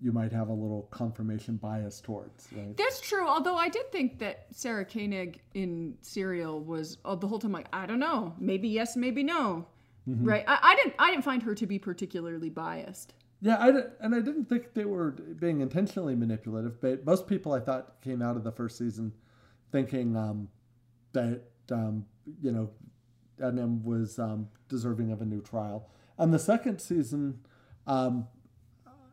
you 0.00 0.12
might 0.12 0.32
have 0.32 0.48
a 0.48 0.52
little 0.52 0.88
confirmation 0.90 1.56
bias 1.56 2.00
towards, 2.00 2.48
right? 2.52 2.76
That's 2.76 3.00
true. 3.00 3.26
Although 3.26 3.56
I 3.56 3.68
did 3.68 3.90
think 3.92 4.18
that 4.18 4.46
Sarah 4.50 4.84
Koenig 4.84 5.40
in 5.54 5.96
Serial 6.02 6.60
was 6.60 6.98
oh, 7.04 7.16
the 7.16 7.26
whole 7.26 7.38
time 7.38 7.52
like 7.52 7.68
I 7.72 7.86
don't 7.86 8.00
know, 8.00 8.34
maybe 8.38 8.68
yes, 8.68 8.96
maybe 8.96 9.22
no, 9.22 9.66
right? 10.06 10.44
I, 10.46 10.58
I 10.62 10.76
didn't 10.76 10.94
I 10.98 11.10
didn't 11.10 11.24
find 11.24 11.42
her 11.42 11.54
to 11.54 11.66
be 11.66 11.78
particularly 11.78 12.50
biased. 12.50 13.14
Yeah, 13.42 13.56
I, 13.56 13.68
and 14.00 14.14
I 14.14 14.20
didn't 14.20 14.46
think 14.46 14.72
they 14.72 14.86
were 14.86 15.10
being 15.10 15.60
intentionally 15.60 16.14
manipulative, 16.14 16.80
but 16.80 17.04
most 17.04 17.26
people 17.26 17.52
I 17.52 17.60
thought 17.60 18.00
came 18.00 18.22
out 18.22 18.36
of 18.36 18.44
the 18.44 18.52
first 18.52 18.78
season 18.78 19.12
thinking 19.70 20.16
um, 20.16 20.48
that, 21.12 21.42
um, 21.70 22.06
you 22.40 22.50
know, 22.50 22.70
Adnan 23.38 23.82
was 23.84 24.18
um, 24.18 24.48
deserving 24.68 25.12
of 25.12 25.20
a 25.20 25.24
new 25.26 25.42
trial. 25.42 25.90
And 26.18 26.32
the 26.32 26.38
second 26.38 26.80
season, 26.80 27.40
um, 27.86 28.26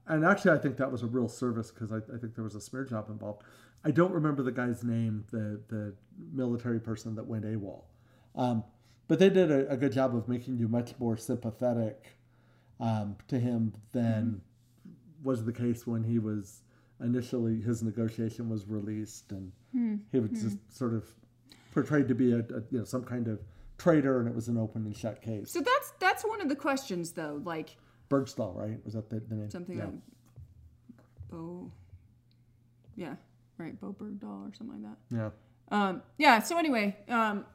and 0.07 0.25
actually 0.25 0.51
I 0.51 0.57
think 0.57 0.77
that 0.77 0.91
was 0.91 1.03
a 1.03 1.07
real 1.07 1.27
service 1.27 1.72
because 1.72 1.91
I, 1.91 1.98
I 1.98 2.17
think 2.19 2.36
there 2.36 2.43
was 2.43 2.55
a 2.55 2.62
smear 2.62 2.86
job 2.86 3.10
involved. 3.10 3.43
I 3.86 3.91
don't 3.91 4.12
remember 4.12 4.43
the 4.43 4.51
guy's 4.51 4.83
name, 4.83 5.25
the 5.31 5.62
the 5.67 5.93
military 6.31 6.79
person 6.79 7.15
that 7.15 7.25
went 7.25 7.45
AWOL. 7.45 7.83
Um, 8.36 8.63
but 9.07 9.19
they 9.19 9.29
did 9.29 9.51
a, 9.51 9.69
a, 9.69 9.77
good 9.77 9.91
job 9.91 10.15
of 10.15 10.27
making 10.27 10.57
you 10.57 10.67
much 10.67 10.93
more 10.98 11.17
sympathetic 11.17 12.17
um, 12.79 13.15
to 13.27 13.39
him 13.39 13.74
than 13.91 14.41
mm-hmm. 14.88 15.24
was 15.24 15.45
the 15.45 15.53
case 15.53 15.86
when 15.86 16.03
he 16.03 16.17
was 16.17 16.62
initially 17.03 17.62
his 17.62 17.83
negotiation 17.83 18.50
was 18.50 18.67
released, 18.67 19.31
and 19.31 19.51
mm-hmm. 19.75 19.95
he 20.12 20.19
was 20.19 20.31
just 20.31 20.57
sort 20.75 20.93
of 20.93 21.05
portrayed 21.74 22.07
to 22.07 22.15
be 22.15 22.31
a, 22.31 22.39
a, 22.39 22.63
you 22.72 22.79
know 22.79 22.83
some 22.83 23.03
kind 23.03 23.27
of 23.27 23.39
traitor, 23.77 24.20
and 24.20 24.27
it 24.27 24.36
was 24.36 24.48
an 24.48 24.58
open 24.58 24.86
and 24.86 24.96
shut 24.96 25.22
case. 25.22 25.51
So 25.51 25.62
that's 25.62 25.94
that's 26.00 26.24
one 26.24 26.42
of 26.42 26.50
the 26.50 26.56
questions, 26.56 27.12
though. 27.12 27.42
Like 27.44 27.77
Bergstall, 28.10 28.56
right? 28.56 28.80
Was 28.86 28.94
that 28.94 29.10
the, 29.10 29.20
the 29.20 29.36
name? 29.36 29.50
Something 29.50 29.77
yeah. 29.77 29.86
like 29.86 29.94
Bowe. 31.30 31.72
Yeah, 32.96 33.15
right. 33.58 33.80
Bowe 33.80 33.96
Bergdahl 34.00 34.50
or 34.50 34.53
something 34.53 34.82
like 34.82 34.92
that. 34.92 35.15
Yeah. 35.15 35.30
Um, 35.72 36.01
yeah. 36.18 36.39
So 36.39 36.58
anyway, 36.58 36.96
um, 37.10 37.46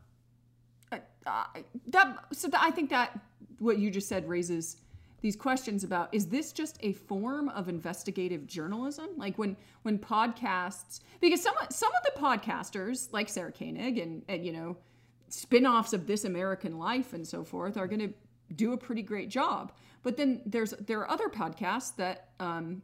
I, 0.91 1.01
I, 1.27 1.65
that 1.89 2.25
so 2.33 2.49
that, 2.49 2.61
I 2.63 2.71
think 2.71 2.91
that 2.91 3.19
what 3.59 3.79
you 3.79 3.91
just 3.91 4.09
said 4.09 4.29
raises 4.29 4.79
these 5.21 5.37
questions 5.37 5.83
about 5.85 6.13
is 6.15 6.27
this 6.27 6.53
just 6.53 6.79
a 6.81 6.93
form 6.93 7.49
of 7.49 7.69
investigative 7.69 8.47
journalism 8.47 9.09
like 9.17 9.37
when 9.37 9.57
when 9.83 9.99
podcasts 9.99 11.01
because 11.21 11.43
some 11.43 11.55
some 11.71 11.91
of 11.91 12.15
the 12.15 12.21
podcasters 12.21 13.13
like 13.13 13.29
Sarah 13.29 13.51
Koenig 13.51 13.99
and, 13.99 14.23
and 14.29 14.47
you 14.47 14.53
know 14.53 14.77
spin-offs 15.29 15.93
of 15.93 16.07
this 16.07 16.25
American 16.25 16.79
life 16.79 17.13
and 17.13 17.27
so 17.27 17.45
forth 17.45 17.77
are 17.77 17.87
going 17.87 18.01
to 18.01 18.15
do 18.55 18.73
a 18.73 18.77
pretty 18.77 19.03
great 19.03 19.29
job. 19.29 19.73
But 20.03 20.17
then 20.17 20.43
there's 20.47 20.71
there 20.73 21.01
are 21.01 21.11
other 21.11 21.29
podcasts 21.29 21.95
that 21.97 22.31
um, 22.41 22.83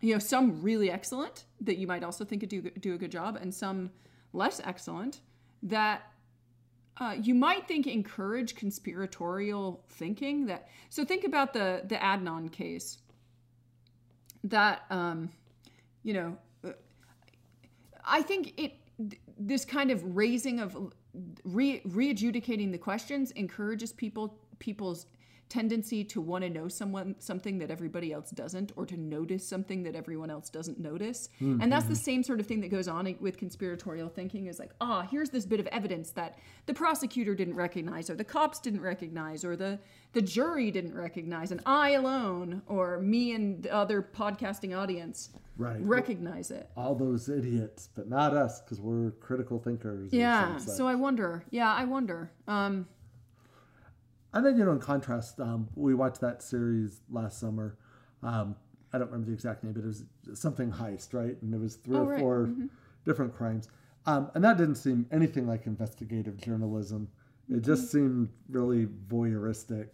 you 0.00 0.12
know 0.12 0.18
some 0.18 0.62
really 0.62 0.90
excellent 0.90 1.44
that 1.60 1.78
you 1.78 1.86
might 1.86 2.04
also 2.04 2.24
think 2.24 2.40
could 2.40 2.50
do 2.50 2.62
do 2.62 2.94
a 2.94 2.98
good 2.98 3.10
job 3.10 3.38
and 3.40 3.54
some 3.54 3.90
less 4.32 4.60
excellent 4.64 5.20
that 5.62 6.12
uh, 6.98 7.16
you 7.20 7.34
might 7.34 7.66
think 7.66 7.86
encourage 7.86 8.54
conspiratorial 8.54 9.82
thinking 9.88 10.46
that 10.46 10.68
so 10.90 11.04
think 11.04 11.24
about 11.24 11.52
the 11.52 11.82
the 11.86 11.96
adnan 11.96 12.52
case 12.52 12.98
that 14.42 14.82
um, 14.90 15.30
you 16.02 16.12
know 16.12 16.36
uh, 16.64 16.72
i 18.04 18.20
think 18.20 18.52
it 18.60 18.74
this 19.38 19.64
kind 19.64 19.90
of 19.90 20.16
raising 20.16 20.60
of 20.60 20.92
re, 21.44 21.80
re-adjudicating 21.84 22.70
the 22.70 22.78
questions 22.78 23.30
encourages 23.32 23.92
people 23.92 24.34
people's 24.58 25.06
tendency 25.48 26.02
to 26.04 26.20
want 26.20 26.42
to 26.42 26.50
know 26.50 26.68
someone 26.68 27.14
something 27.18 27.58
that 27.58 27.70
everybody 27.70 28.12
else 28.12 28.30
doesn't 28.30 28.72
or 28.76 28.86
to 28.86 28.96
notice 28.96 29.46
something 29.46 29.82
that 29.82 29.94
everyone 29.94 30.30
else 30.30 30.48
doesn't 30.50 30.78
notice. 30.78 31.28
Mm-hmm. 31.40 31.60
and 31.60 31.72
that's 31.72 31.86
the 31.86 31.96
same 31.96 32.22
sort 32.22 32.40
of 32.40 32.46
thing 32.46 32.60
that 32.60 32.68
goes 32.68 32.88
on 32.88 33.14
with 33.20 33.36
conspiratorial 33.36 34.08
thinking 34.08 34.46
is 34.46 34.58
like 34.58 34.72
ah 34.80 35.02
oh, 35.04 35.08
here's 35.10 35.30
this 35.30 35.44
bit 35.44 35.60
of 35.60 35.66
evidence 35.68 36.10
that 36.12 36.38
the 36.66 36.74
prosecutor 36.74 37.34
didn't 37.34 37.54
recognize 37.54 38.08
or 38.08 38.14
the 38.14 38.24
cops 38.24 38.58
didn't 38.58 38.80
recognize 38.80 39.44
or 39.44 39.56
the 39.56 39.78
the 40.12 40.22
jury 40.22 40.70
didn't 40.70 40.94
recognize 40.94 41.50
and 41.50 41.60
i 41.66 41.90
alone 41.90 42.62
or 42.66 43.00
me 43.00 43.32
and 43.32 43.64
the 43.64 43.74
other 43.74 44.02
podcasting 44.02 44.76
audience 44.76 45.30
right. 45.56 45.80
Recognize 45.80 46.50
it. 46.50 46.70
all 46.76 46.94
those 46.94 47.28
idiots 47.28 47.88
but 47.94 48.08
not 48.08 48.34
us 48.34 48.60
because 48.60 48.80
we're 48.80 49.10
critical 49.12 49.58
thinkers 49.58 50.12
yeah 50.12 50.56
so 50.56 50.86
i 50.86 50.94
wonder. 50.94 51.44
Yeah 51.50 51.72
i 51.72 51.84
wonder. 51.84 52.30
Um 52.48 52.86
and 54.34 54.44
then, 54.44 54.58
you 54.58 54.64
know, 54.64 54.72
in 54.72 54.80
contrast, 54.80 55.40
um, 55.40 55.68
we 55.76 55.94
watched 55.94 56.20
that 56.20 56.42
series 56.42 57.00
last 57.08 57.38
summer. 57.38 57.78
Um, 58.22 58.56
I 58.92 58.98
don't 58.98 59.06
remember 59.06 59.28
the 59.28 59.32
exact 59.32 59.62
name, 59.62 59.72
but 59.72 59.84
it 59.84 59.86
was 59.86 60.04
something 60.34 60.72
heist, 60.72 61.14
right? 61.14 61.40
And 61.40 61.54
it 61.54 61.60
was 61.60 61.76
three 61.76 61.96
oh, 61.96 62.02
or 62.02 62.10
right. 62.10 62.20
4 62.20 62.46
mm-hmm. 62.46 62.66
different 63.04 63.34
crimes. 63.34 63.68
Um, 64.06 64.30
and 64.34 64.44
that 64.44 64.58
didn't 64.58 64.74
seem 64.74 65.06
anything 65.12 65.46
like 65.46 65.66
investigative 65.66 66.36
journalism. 66.36 67.08
It 67.48 67.52
mm-hmm. 67.52 67.62
just 67.62 67.92
seemed 67.92 68.28
really 68.48 68.86
voyeuristic. 69.08 69.88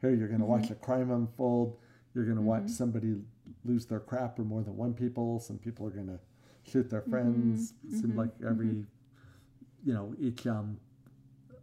Here, 0.00 0.10
you're 0.10 0.28
going 0.28 0.40
to 0.40 0.46
mm-hmm. 0.46 0.62
watch 0.62 0.70
a 0.70 0.74
crime 0.74 1.10
unfold. 1.10 1.78
You're 2.14 2.24
going 2.24 2.36
to 2.36 2.42
watch 2.42 2.62
mm-hmm. 2.62 2.72
somebody 2.72 3.14
lose 3.64 3.86
their 3.86 4.00
crap, 4.00 4.38
or 4.38 4.42
more 4.42 4.62
than 4.62 4.76
one 4.76 4.94
people. 4.94 5.38
Some 5.38 5.58
people 5.58 5.86
are 5.86 5.90
going 5.90 6.08
to 6.08 6.18
shoot 6.70 6.90
their 6.90 7.02
friends. 7.02 7.74
It 7.84 7.92
seemed 7.92 8.10
mm-hmm. 8.10 8.18
like 8.18 8.30
every, 8.44 8.66
mm-hmm. 8.66 8.82
you 9.84 9.94
know, 9.94 10.14
each 10.18 10.46
um, 10.46 10.78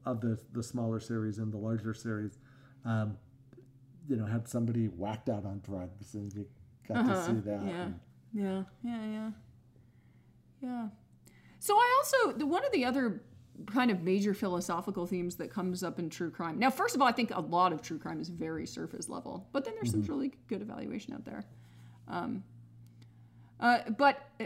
of 0.06 0.22
the 0.22 0.38
the 0.52 0.64
smaller 0.64 1.00
series 1.00 1.38
and 1.38 1.52
the 1.52 1.58
larger 1.58 1.94
series, 1.94 2.38
um, 2.86 3.18
you 4.08 4.16
know, 4.16 4.26
had 4.26 4.48
somebody 4.48 4.88
whacked 4.88 5.30
out 5.30 5.46
on 5.46 5.62
drugs, 5.66 6.14
and 6.14 6.34
you 6.34 6.46
got 6.88 6.98
uh-huh. 6.98 7.14
to 7.14 7.26
see 7.26 7.40
that. 7.50 7.62
Yeah, 7.66 7.84
and, 7.84 8.00
yeah, 8.34 8.64
yeah, 8.84 9.06
yeah, 9.06 9.32
yeah. 10.62 10.88
So 11.60 11.76
I 11.76 12.02
also 12.04 12.38
the, 12.38 12.46
one 12.46 12.66
of 12.66 12.72
the 12.72 12.86
other 12.86 13.22
kind 13.68 13.92
of 13.92 14.02
major 14.02 14.34
philosophical 14.34 15.06
themes 15.06 15.36
that 15.36 15.50
comes 15.50 15.84
up 15.84 16.00
in 16.00 16.10
true 16.10 16.32
crime. 16.32 16.58
Now, 16.58 16.70
first 16.70 16.96
of 16.96 17.02
all, 17.02 17.08
I 17.08 17.12
think 17.12 17.32
a 17.34 17.40
lot 17.40 17.72
of 17.72 17.82
true 17.82 18.00
crime 18.00 18.20
is 18.20 18.30
very 18.30 18.66
surface 18.66 19.10
level, 19.10 19.48
but 19.52 19.64
then 19.64 19.76
there's 19.76 19.90
mm-hmm. 19.92 20.06
some 20.06 20.16
really 20.16 20.34
good 20.48 20.62
evaluation 20.62 21.14
out 21.14 21.24
there. 21.24 21.44
Um, 22.08 22.44
uh, 23.60 23.90
but 23.98 24.30
uh, 24.42 24.46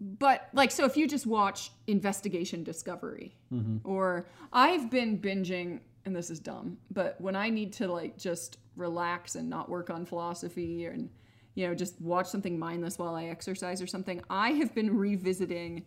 but 0.00 0.48
like 0.52 0.70
so 0.70 0.84
if 0.84 0.96
you 0.96 1.08
just 1.08 1.26
watch 1.26 1.70
investigation 1.86 2.62
discovery 2.62 3.34
mm-hmm. 3.52 3.78
or 3.88 4.26
i've 4.52 4.90
been 4.90 5.18
binging 5.18 5.80
and 6.04 6.14
this 6.14 6.30
is 6.30 6.38
dumb 6.38 6.76
but 6.90 7.18
when 7.20 7.34
i 7.34 7.48
need 7.48 7.72
to 7.72 7.90
like 7.90 8.16
just 8.18 8.58
relax 8.76 9.36
and 9.36 9.48
not 9.48 9.68
work 9.68 9.88
on 9.88 10.04
philosophy 10.04 10.84
and 10.84 11.08
you 11.54 11.66
know 11.66 11.74
just 11.74 11.98
watch 12.00 12.26
something 12.26 12.58
mindless 12.58 12.98
while 12.98 13.14
i 13.14 13.24
exercise 13.24 13.80
or 13.80 13.86
something 13.86 14.20
i 14.28 14.50
have 14.50 14.74
been 14.74 14.94
revisiting 14.94 15.84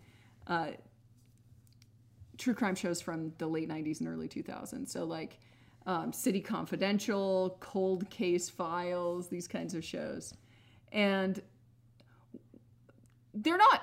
uh, 0.47 0.71
true 2.39 2.55
crime 2.55 2.73
shows 2.73 2.99
from 2.99 3.31
the 3.37 3.45
late 3.45 3.69
90s 3.69 3.99
and 3.99 4.09
early 4.09 4.27
2000s 4.27 4.89
so 4.89 5.03
like 5.03 5.37
um, 5.85 6.11
city 6.11 6.41
confidential 6.41 7.57
cold 7.59 8.09
case 8.09 8.49
files 8.49 9.27
these 9.29 9.47
kinds 9.47 9.75
of 9.75 9.83
shows 9.83 10.33
and 10.91 11.41
they're 13.33 13.57
not 13.57 13.81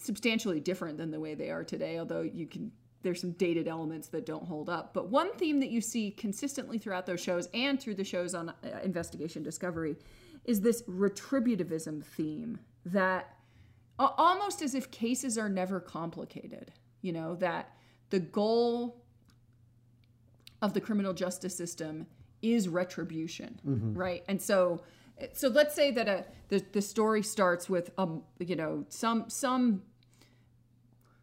substantially 0.00 0.60
different 0.60 0.98
than 0.98 1.10
the 1.10 1.20
way 1.20 1.34
they 1.34 1.50
are 1.50 1.64
today, 1.64 1.98
although 1.98 2.22
you 2.22 2.46
can 2.46 2.72
there's 3.02 3.20
some 3.20 3.32
dated 3.32 3.66
elements 3.66 4.08
that 4.08 4.26
don't 4.26 4.44
hold 4.44 4.68
up. 4.68 4.92
But 4.92 5.08
one 5.08 5.32
theme 5.36 5.60
that 5.60 5.70
you 5.70 5.80
see 5.80 6.10
consistently 6.10 6.76
throughout 6.76 7.06
those 7.06 7.20
shows 7.20 7.48
and 7.54 7.80
through 7.80 7.94
the 7.94 8.04
shows 8.04 8.34
on 8.34 8.50
uh, 8.50 8.52
investigation 8.84 9.42
discovery 9.42 9.96
is 10.44 10.60
this 10.60 10.82
retributivism 10.82 12.04
theme 12.04 12.58
that 12.84 13.36
almost 13.98 14.60
as 14.60 14.74
if 14.74 14.90
cases 14.90 15.38
are 15.38 15.48
never 15.48 15.80
complicated, 15.80 16.72
you 17.00 17.12
know, 17.12 17.36
that 17.36 17.74
the 18.10 18.20
goal 18.20 19.02
of 20.60 20.74
the 20.74 20.80
criminal 20.80 21.14
justice 21.14 21.56
system 21.56 22.06
is 22.42 22.68
retribution, 22.68 23.60
mm-hmm. 23.66 23.94
right? 23.94 24.24
And 24.28 24.40
so 24.40 24.82
so 25.32 25.48
let's 25.48 25.74
say 25.74 25.90
that 25.90 26.08
a 26.08 26.24
the, 26.48 26.64
the 26.72 26.82
story 26.82 27.22
starts 27.22 27.68
with 27.68 27.90
um 27.98 28.22
you 28.38 28.56
know 28.56 28.84
some 28.88 29.28
some 29.28 29.82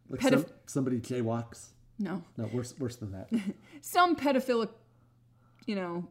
like 0.10 0.22
pedoph- 0.22 0.48
some, 0.48 0.54
somebody 0.66 1.00
jaywalks. 1.00 1.70
No. 2.00 2.24
No, 2.38 2.46
worse 2.54 2.76
worse 2.78 2.96
than 2.96 3.12
that. 3.12 3.30
some 3.82 4.16
pedophilic, 4.16 4.70
you 5.66 5.76
know, 5.76 6.08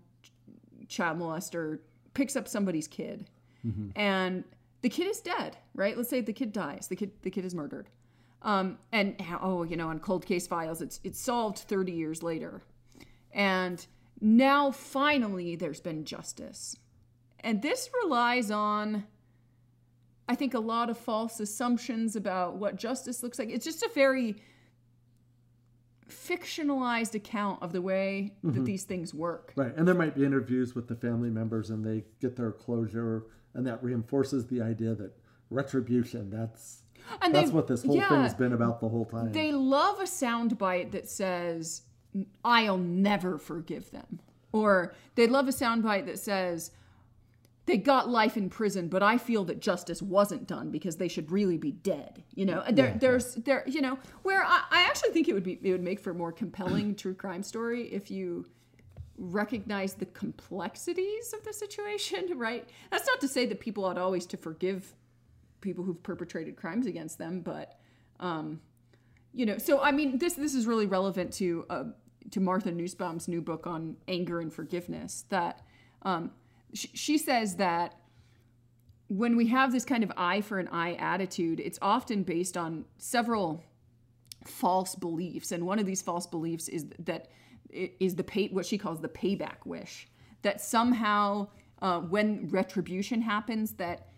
child 0.88 1.18
molester 1.18 1.78
picks 2.14 2.36
up 2.36 2.48
somebody's 2.48 2.88
kid, 2.88 3.28
mm-hmm. 3.64 3.90
and 3.94 4.44
the 4.82 4.88
kid 4.88 5.06
is 5.06 5.20
dead. 5.20 5.56
Right? 5.74 5.96
Let's 5.96 6.08
say 6.08 6.20
the 6.20 6.32
kid 6.32 6.52
dies. 6.52 6.88
The 6.88 6.96
kid 6.96 7.12
the 7.22 7.30
kid 7.30 7.44
is 7.44 7.54
murdered. 7.54 7.88
Um, 8.42 8.78
and 8.92 9.20
oh, 9.40 9.64
you 9.64 9.76
know, 9.76 9.88
on 9.88 9.98
cold 9.98 10.26
case 10.26 10.46
files, 10.46 10.82
it's 10.82 11.00
it's 11.04 11.20
solved 11.20 11.58
30 11.58 11.92
years 11.92 12.22
later, 12.22 12.62
and 13.32 13.84
now 14.20 14.70
finally 14.70 15.56
there's 15.56 15.80
been 15.80 16.04
justice, 16.04 16.76
and 17.40 17.62
this 17.62 17.90
relies 18.02 18.50
on 18.50 19.04
I 20.28 20.35
think 20.35 20.54
a 20.54 20.61
lot 20.61 20.90
of 20.90 20.99
false 20.99 21.40
assumptions 21.40 22.16
about 22.16 22.56
what 22.56 22.76
justice 22.76 23.23
looks 23.23 23.38
like. 23.38 23.49
It's 23.49 23.64
just 23.64 23.83
a 23.83 23.90
very 23.95 24.37
fictionalized 26.09 27.14
account 27.14 27.62
of 27.62 27.73
the 27.73 27.83
way 27.83 28.33
mm-hmm. 28.45 28.56
that 28.56 28.64
these 28.64 28.85
things 28.85 29.12
work. 29.12 29.52
Right. 29.56 29.75
And 29.76 29.87
there 29.87 29.95
might 29.95 30.14
be 30.14 30.25
interviews 30.25 30.75
with 30.75 30.88
the 30.88 30.97
family 30.97 31.30
members 31.30 31.71
and 31.71 31.85
they 31.85 32.04
get 32.21 32.37
their 32.37 32.52
closure 32.52 33.26
and 33.54 33.66
that 33.66 33.83
reinforces 33.83 34.47
the 34.47 34.61
idea 34.61 34.95
that 34.95 35.12
retribution 35.50 36.28
that's 36.28 36.83
and 37.23 37.33
that's 37.33 37.52
what 37.52 37.68
this 37.68 37.85
whole 37.85 37.95
yeah, 37.95 38.09
thing's 38.09 38.35
been 38.35 38.52
about 38.52 38.80
the 38.80 38.88
whole 38.88 39.04
time. 39.04 39.30
They 39.30 39.52
love 39.52 40.00
a 40.00 40.04
soundbite 40.04 40.90
that 40.90 41.09
says 41.09 41.83
I'll 42.45 42.78
never 42.78 43.38
forgive 43.38 43.90
them. 43.92 44.21
Or 44.52 44.95
they 45.14 45.26
love 45.28 45.47
a 45.49 45.52
soundbite 45.52 46.06
that 46.06 46.18
says 46.18 46.73
they 47.66 47.76
got 47.76 48.08
life 48.08 48.37
in 48.37 48.49
prison, 48.49 48.88
but 48.88 49.02
I 49.02 49.18
feel 49.18 49.44
that 49.44 49.61
justice 49.61 50.00
wasn't 50.00 50.46
done 50.46 50.70
because 50.70 50.96
they 50.96 51.08
should 51.08 51.32
really 51.32 51.58
be 51.58 51.73
dead. 51.73 52.23
You 52.35 52.46
know, 52.46 52.62
there, 52.70 52.87
yeah, 52.87 52.96
there's 52.99 53.35
there, 53.35 53.64
you 53.66 53.80
know, 53.80 53.99
where 54.23 54.44
I, 54.44 54.62
I, 54.70 54.82
actually 54.82 55.11
think 55.11 55.28
it 55.28 55.35
would 55.35 55.42
be 55.42 55.58
it 55.61 55.73
would 55.73 55.82
make 55.82 55.99
for 55.99 56.11
a 56.11 56.14
more 56.14 56.30
compelling 56.30 56.94
true 56.94 57.14
crime 57.14 57.42
story 57.42 57.92
if 57.92 58.08
you 58.08 58.46
recognize 59.18 59.94
the 59.94 60.06
complexities 60.06 61.32
of 61.32 61.44
the 61.44 61.52
situation. 61.52 62.28
Right? 62.37 62.68
That's 62.90 63.06
not 63.06 63.20
to 63.20 63.28
say 63.28 63.46
that 63.46 63.58
people 63.58 63.85
ought 63.85 63.99
always 63.99 64.26
to 64.26 64.37
forgive 64.37 64.94
people 65.61 65.82
who've 65.82 66.00
perpetrated 66.02 66.54
crimes 66.54 66.87
against 66.87 67.18
them, 67.18 67.40
but 67.40 67.80
um, 68.20 68.61
you 69.32 69.44
know, 69.44 69.58
so 69.58 69.80
I 69.80 69.90
mean, 69.90 70.18
this 70.18 70.35
this 70.35 70.54
is 70.54 70.66
really 70.66 70.87
relevant 70.87 71.32
to 71.35 71.66
uh, 71.68 71.85
to 72.30 72.40
Martha 72.40 72.70
Nussbaum's 72.70 73.26
new 73.26 73.42
book 73.42 73.66
on 73.66 73.96
anger 74.06 74.40
and 74.40 74.52
forgiveness. 74.52 75.25
That 75.30 75.62
um, 76.02 76.30
sh- 76.75 76.87
she 76.94 77.18
says 77.18 77.56
that 77.56 77.94
when 79.08 79.37
we 79.37 79.46
have 79.49 79.73
this 79.73 79.85
kind 79.85 80.02
of 80.02 80.12
eye 80.16 80.40
for 80.40 80.58
an 80.58 80.68
eye 80.68 80.94
attitude, 80.94 81.61
it's 81.61 81.78
often 81.80 82.23
based 82.23 82.56
on 82.56 82.85
several 82.99 83.62
false 84.44 84.94
beliefs, 84.94 85.52
and 85.52 85.66
one 85.66 85.78
of 85.78 85.87
these 85.87 86.02
false 86.02 86.26
beliefs 86.26 86.68
is 86.68 86.87
that 86.99 87.28
is 87.70 88.14
the 88.14 88.25
pay 88.25 88.49
what 88.49 88.66
she 88.66 88.78
calls 88.78 89.00
the 89.00 89.08
payback 89.08 89.64
wish. 89.64 90.08
That 90.42 90.61
somehow 90.61 91.49
uh, 91.82 92.00
when 92.00 92.49
retribution 92.49 93.23
happens 93.23 93.73
that 93.75 94.08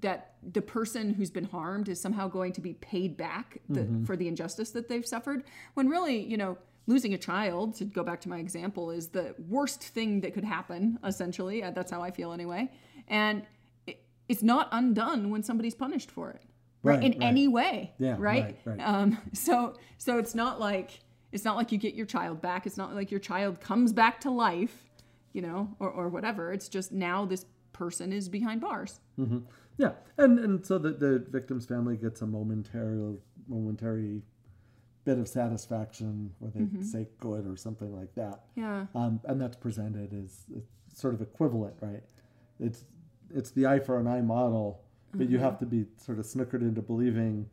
that 0.00 0.34
the 0.42 0.60
person 0.60 1.14
who's 1.14 1.30
been 1.30 1.44
harmed 1.44 1.88
is 1.88 2.00
somehow 2.00 2.28
going 2.28 2.52
to 2.52 2.60
be 2.60 2.74
paid 2.74 3.16
back 3.16 3.58
the, 3.68 3.80
mm-hmm. 3.80 4.04
for 4.04 4.16
the 4.16 4.26
injustice 4.26 4.70
that 4.70 4.88
they've 4.88 5.06
suffered. 5.06 5.44
When 5.74 5.88
really 5.88 6.18
you 6.18 6.36
know 6.36 6.58
losing 6.88 7.12
a 7.12 7.18
child 7.18 7.74
to 7.76 7.84
go 7.84 8.02
back 8.02 8.20
to 8.22 8.28
my 8.28 8.38
example 8.38 8.90
is 8.90 9.08
the 9.08 9.34
worst 9.46 9.82
thing 9.82 10.22
that 10.22 10.32
could 10.34 10.42
happen 10.42 10.98
essentially. 11.04 11.62
Uh, 11.62 11.70
that's 11.70 11.92
how 11.92 12.02
i 12.02 12.10
feel 12.10 12.32
anyway. 12.32 12.68
And 13.06 13.42
it, 13.86 14.02
it's 14.28 14.42
not 14.42 14.68
undone 14.72 15.30
when 15.30 15.42
somebody's 15.42 15.74
punished 15.74 16.10
for 16.10 16.30
it. 16.30 16.42
Right, 16.82 16.94
right 16.94 17.04
in 17.04 17.20
right. 17.20 17.28
any 17.28 17.48
way 17.48 17.92
yeah 17.98 18.16
right, 18.18 18.56
right, 18.64 18.80
Um, 18.80 19.18
so 19.32 19.74
so 19.98 20.18
it's 20.18 20.34
not 20.34 20.58
like 20.58 21.00
it's 21.30 21.44
not 21.44 21.56
like 21.56 21.70
you 21.70 21.78
get 21.78 21.94
your 21.94 22.06
child 22.06 22.40
back. 22.40 22.66
It's 22.66 22.78
not 22.78 22.94
like 22.94 23.10
your 23.10 23.20
child 23.20 23.60
comes 23.60 23.92
back 23.92 24.20
to 24.22 24.30
life 24.30 24.88
you 25.32 25.42
know 25.42 25.68
or, 25.78 25.90
or 25.90 26.08
whatever. 26.08 26.52
It's 26.52 26.68
just 26.68 26.90
now 26.90 27.26
this 27.26 27.44
person 27.72 28.12
is 28.12 28.28
behind 28.28 28.60
bars. 28.60 29.00
Mm-hmm. 29.20 29.38
yeah 29.76 29.92
and 30.16 30.38
and 30.38 30.64
so 30.64 30.78
the, 30.78 30.92
the 30.92 31.24
victim's 31.28 31.66
family 31.66 31.96
gets 31.96 32.22
a 32.22 32.26
momentary 32.26 33.18
momentary 33.46 34.22
bit 35.08 35.18
of 35.18 35.26
satisfaction 35.26 36.30
or 36.38 36.50
they 36.50 36.60
mm-hmm. 36.60 36.82
say 36.82 37.08
good 37.18 37.46
or 37.46 37.56
something 37.56 37.96
like 37.98 38.14
that. 38.14 38.40
Yeah. 38.56 38.84
Um, 38.94 39.20
and 39.24 39.40
that's 39.40 39.56
presented 39.56 40.12
as 40.12 40.44
sort 40.94 41.14
of 41.14 41.22
equivalent, 41.22 41.74
right? 41.80 42.02
It's 42.60 42.84
it's 43.34 43.50
the 43.52 43.66
eye 43.66 43.78
for 43.78 43.98
an 43.98 44.06
eye 44.06 44.20
model, 44.20 44.82
but 45.12 45.22
mm-hmm. 45.22 45.32
you 45.32 45.38
have 45.38 45.58
to 45.60 45.66
be 45.66 45.86
sort 45.96 46.18
of 46.18 46.26
snickered 46.26 46.60
into 46.60 46.82
believing 46.82 47.48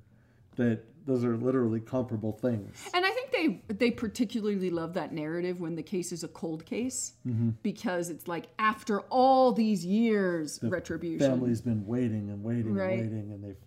that 0.57 0.83
those 1.05 1.23
are 1.23 1.37
literally 1.37 1.79
comparable 1.79 2.33
things. 2.33 2.89
And 2.93 3.05
I 3.05 3.11
think 3.11 3.31
they 3.31 3.73
they 3.73 3.89
particularly 3.89 4.69
love 4.69 4.93
that 4.95 5.13
narrative 5.13 5.61
when 5.61 5.75
the 5.75 5.83
case 5.83 6.11
is 6.11 6.25
a 6.25 6.27
cold 6.27 6.65
case 6.65 7.13
mm-hmm. 7.25 7.51
because 7.63 8.09
it's 8.09 8.27
like 8.27 8.47
after 8.59 8.99
all 9.03 9.53
these 9.53 9.85
years 9.85 10.57
the 10.57 10.67
retribution. 10.67 11.25
Family's 11.25 11.61
been 11.61 11.85
waiting 11.85 12.29
and 12.31 12.43
waiting 12.43 12.73
right. 12.73 12.99
and 12.99 13.11
waiting 13.11 13.31
and 13.31 13.43
they've 13.45 13.64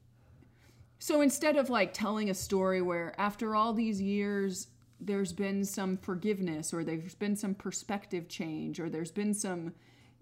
so 0.99 1.21
instead 1.21 1.57
of 1.57 1.71
like 1.71 1.93
telling 1.93 2.31
a 2.31 2.35
story 2.35 2.83
where 2.83 3.15
after 3.19 3.55
all 3.55 3.73
these 3.73 4.01
years 4.01 4.69
there's 5.01 5.33
been 5.33 5.65
some 5.65 5.97
forgiveness 5.97 6.75
or 6.75 6.83
there's 6.83 7.15
been 7.15 7.37
some 7.37 7.55
perspective 7.55 8.29
change 8.29 8.81
or 8.81 8.91
there's 8.91 9.13
been 9.13 9.33
some 9.33 9.73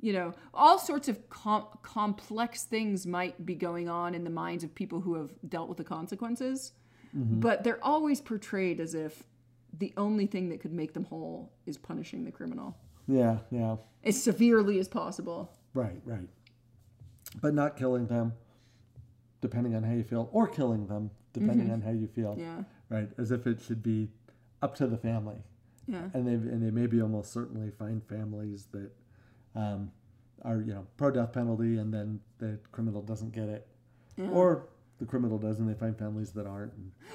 you 0.01 0.13
know 0.13 0.33
all 0.53 0.79
sorts 0.79 1.09
of 1.09 1.29
com- 1.31 1.67
complex 1.83 2.65
things 2.65 3.07
might 3.07 3.47
be 3.47 3.55
going 3.55 3.89
on 3.89 4.15
in 4.15 4.25
the 4.25 4.31
minds 4.31 4.63
of 4.63 4.75
people 4.75 5.01
who 5.01 5.15
have 5.15 5.31
dealt 5.49 5.69
with 5.69 5.79
the 5.79 5.85
consequences 5.85 6.73
mm-hmm. 7.17 7.41
but 7.41 7.65
they're 7.65 7.83
always 7.83 8.21
portrayed 8.21 8.81
as 8.81 8.95
if 8.95 9.23
the 9.79 9.93
only 9.97 10.27
thing 10.27 10.49
that 10.49 10.61
could 10.61 10.73
make 10.73 10.93
them 10.93 11.05
whole 11.05 11.53
is 11.67 11.77
punishing 11.77 12.25
the 12.25 12.31
criminal. 12.33 12.77
Yeah 13.07 13.39
yeah. 13.51 13.77
As 14.05 14.23
severely 14.23 14.79
as 14.79 14.89
possible. 14.89 15.53
Right 15.75 16.01
right. 16.05 16.29
But 17.41 17.55
not 17.55 17.77
killing 17.77 18.07
them 18.07 18.33
depending 19.41 19.75
on 19.75 19.83
how 19.83 19.93
you 19.93 20.05
feel, 20.05 20.29
or 20.33 20.47
killing 20.47 20.87
them 20.87 21.11
depending 21.33 21.67
mm-hmm. 21.67 21.75
on 21.75 21.81
how 21.83 21.91
you 21.91 22.07
feel. 22.07 22.35
Yeah. 22.39 22.63
Right. 22.89 23.09
As 23.19 23.31
if 23.31 23.47
it 23.47 23.61
should 23.61 23.83
be 23.83 24.09
up 24.63 24.75
to 24.77 24.87
the 24.87 24.97
family. 24.97 25.37
Yeah. 25.87 26.09
And 26.15 26.27
they 26.27 26.33
and 26.33 26.63
they 26.63 26.71
maybe 26.71 27.01
almost 27.01 27.33
certainly 27.33 27.71
find 27.71 28.03
families 28.09 28.67
that 28.73 28.91
um, 29.55 29.93
are 30.43 30.61
you 30.61 30.75
know 30.75 30.87
pro 30.97 31.11
death 31.11 31.33
penalty, 31.33 31.79
and 31.79 31.93
then 31.93 32.21
the 32.39 32.59
criminal 32.73 33.03
doesn't 33.03 33.33
get 33.33 33.49
it, 33.49 33.67
yeah. 34.17 34.29
or 34.31 34.69
the 34.99 35.05
criminal 35.05 35.39
does, 35.39 35.59
and 35.61 35.69
they 35.69 35.79
find 35.79 35.97
families 35.97 36.33
that 36.33 36.47
aren't. 36.47 36.73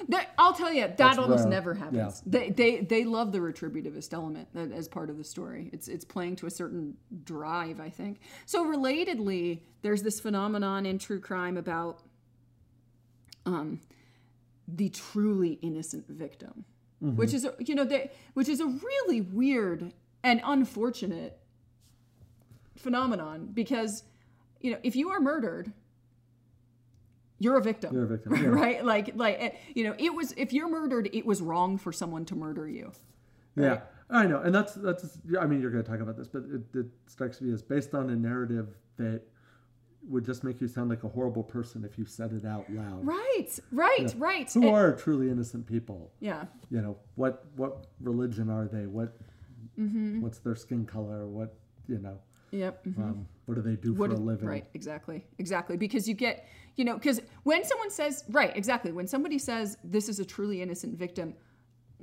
That, 0.08 0.32
I'll 0.38 0.54
tell 0.54 0.72
you, 0.72 0.88
that 0.96 1.18
almost 1.18 1.44
rare. 1.44 1.50
never 1.50 1.74
happens. 1.74 2.22
Yeah. 2.24 2.30
They, 2.38 2.50
they 2.50 2.80
they 2.80 3.04
love 3.04 3.32
the 3.32 3.38
retributivist 3.40 4.14
element 4.14 4.48
as 4.54 4.88
part 4.88 5.10
of 5.10 5.18
the 5.18 5.24
story. 5.24 5.68
It's 5.72 5.88
it's 5.88 6.04
playing 6.04 6.36
to 6.36 6.46
a 6.46 6.50
certain 6.50 6.94
drive, 7.24 7.80
I 7.80 7.90
think. 7.90 8.20
So 8.46 8.64
relatedly, 8.64 9.60
there's 9.82 10.02
this 10.02 10.20
phenomenon 10.20 10.86
in 10.86 10.98
true 10.98 11.20
crime 11.20 11.56
about 11.56 12.02
um, 13.46 13.80
the 14.68 14.88
truly 14.88 15.58
innocent 15.62 16.08
victim, 16.08 16.64
mm-hmm. 17.02 17.16
which 17.16 17.34
is 17.34 17.44
a, 17.44 17.54
you 17.58 17.74
know 17.74 17.84
they, 17.84 18.10
which 18.34 18.48
is 18.48 18.60
a 18.60 18.66
really 18.66 19.20
weird 19.20 19.92
and 20.22 20.40
unfortunate 20.44 21.38
phenomenon 22.76 23.48
because 23.52 24.02
you 24.60 24.70
know 24.70 24.78
if 24.82 24.96
you 24.96 25.10
are 25.10 25.20
murdered 25.20 25.72
you're 27.38 27.56
a 27.56 27.62
victim 27.62 27.94
you're 27.94 28.04
a 28.04 28.08
victim 28.08 28.34
yeah. 28.34 28.48
right 28.48 28.84
like 28.84 29.12
like 29.14 29.36
eh, 29.40 29.50
you 29.74 29.84
know 29.84 29.94
it 29.98 30.14
was 30.14 30.32
if 30.36 30.52
you're 30.52 30.68
murdered 30.68 31.08
it 31.12 31.26
was 31.26 31.42
wrong 31.42 31.76
for 31.76 31.92
someone 31.92 32.24
to 32.24 32.34
murder 32.34 32.68
you 32.68 32.92
right? 33.56 33.64
yeah 33.64 33.80
i 34.10 34.26
know 34.26 34.40
and 34.40 34.54
that's 34.54 34.74
that's 34.74 35.18
i 35.40 35.46
mean 35.46 35.60
you're 35.60 35.70
going 35.70 35.82
to 35.82 35.90
talk 35.90 36.00
about 36.00 36.16
this 36.16 36.28
but 36.28 36.42
it, 36.44 36.62
it 36.74 36.86
strikes 37.06 37.40
me 37.40 37.52
as 37.52 37.62
based 37.62 37.94
on 37.94 38.10
a 38.10 38.16
narrative 38.16 38.68
that 38.96 39.22
would 40.08 40.24
just 40.24 40.42
make 40.44 40.60
you 40.60 40.68
sound 40.68 40.90
like 40.90 41.04
a 41.04 41.08
horrible 41.08 41.42
person 41.42 41.84
if 41.84 41.98
you 41.98 42.04
said 42.04 42.32
it 42.32 42.44
out 42.44 42.68
loud. 42.70 43.06
Right, 43.06 43.48
right, 43.70 43.98
you 43.98 44.04
know, 44.06 44.26
right. 44.26 44.52
Who 44.52 44.68
are 44.68 44.92
truly 44.92 45.30
innocent 45.30 45.66
people? 45.66 46.12
Yeah. 46.20 46.44
You 46.70 46.82
know 46.82 46.96
what? 47.14 47.44
What 47.56 47.86
religion 48.00 48.50
are 48.50 48.66
they? 48.66 48.86
What? 48.86 49.16
Mm-hmm. 49.78 50.20
What's 50.20 50.38
their 50.38 50.56
skin 50.56 50.86
color? 50.86 51.26
What? 51.26 51.54
You 51.88 51.98
know. 51.98 52.18
Yep. 52.50 52.84
Mm-hmm. 52.84 53.02
Um, 53.02 53.26
what 53.46 53.54
do 53.54 53.62
they 53.62 53.76
do 53.76 53.94
what 53.94 54.10
for 54.10 54.16
a 54.16 54.18
living? 54.18 54.48
Right. 54.48 54.66
Exactly. 54.74 55.24
Exactly. 55.38 55.76
Because 55.76 56.06
you 56.06 56.14
get, 56.14 56.46
you 56.76 56.84
know, 56.84 56.94
because 56.94 57.20
when 57.44 57.64
someone 57.64 57.90
says, 57.90 58.24
right, 58.28 58.54
exactly, 58.56 58.92
when 58.92 59.06
somebody 59.06 59.38
says 59.38 59.78
this 59.82 60.08
is 60.08 60.18
a 60.18 60.24
truly 60.24 60.60
innocent 60.62 60.98
victim, 60.98 61.34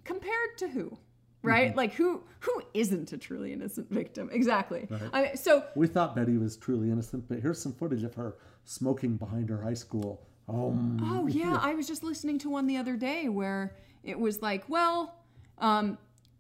compared 0.04 0.58
to 0.58 0.68
who? 0.68 0.98
Right? 1.44 1.70
Mm-hmm. 1.70 1.78
Like 1.78 1.94
who 1.94 2.24
who 2.40 2.62
isn't 2.74 3.12
a 3.12 3.18
truly 3.18 3.54
innocent 3.54 3.90
victim? 3.90 4.30
Exactly. 4.32 4.88
Right. 4.90 5.02
I 5.14 5.22
mean, 5.22 5.38
so 5.38 5.64
we 5.76 5.88
thought 5.88 6.16
Betty 6.16 6.38
was 6.38 6.58
truly 6.58 6.92
innocent, 6.92 7.28
but 7.28 7.40
here's 7.40 7.62
some 7.62 7.74
footage 7.74 8.04
of 8.04 8.16
her 8.16 8.38
smoking 8.66 9.18
behind 9.18 9.50
her 9.50 9.62
high 9.62 9.74
school. 9.74 10.22
Um, 10.48 11.00
oh 11.04 11.28
yeah, 11.28 11.60
I 11.62 11.76
was 11.76 11.88
just 11.88 12.04
listening 12.04 12.40
to 12.40 12.50
one 12.50 12.68
the 12.68 12.78
other 12.78 12.96
day 12.96 13.30
where 13.30 13.76
it 14.04 14.20
was 14.20 14.42
like, 14.42 14.68
well, 14.68 15.16
um, 15.60 15.98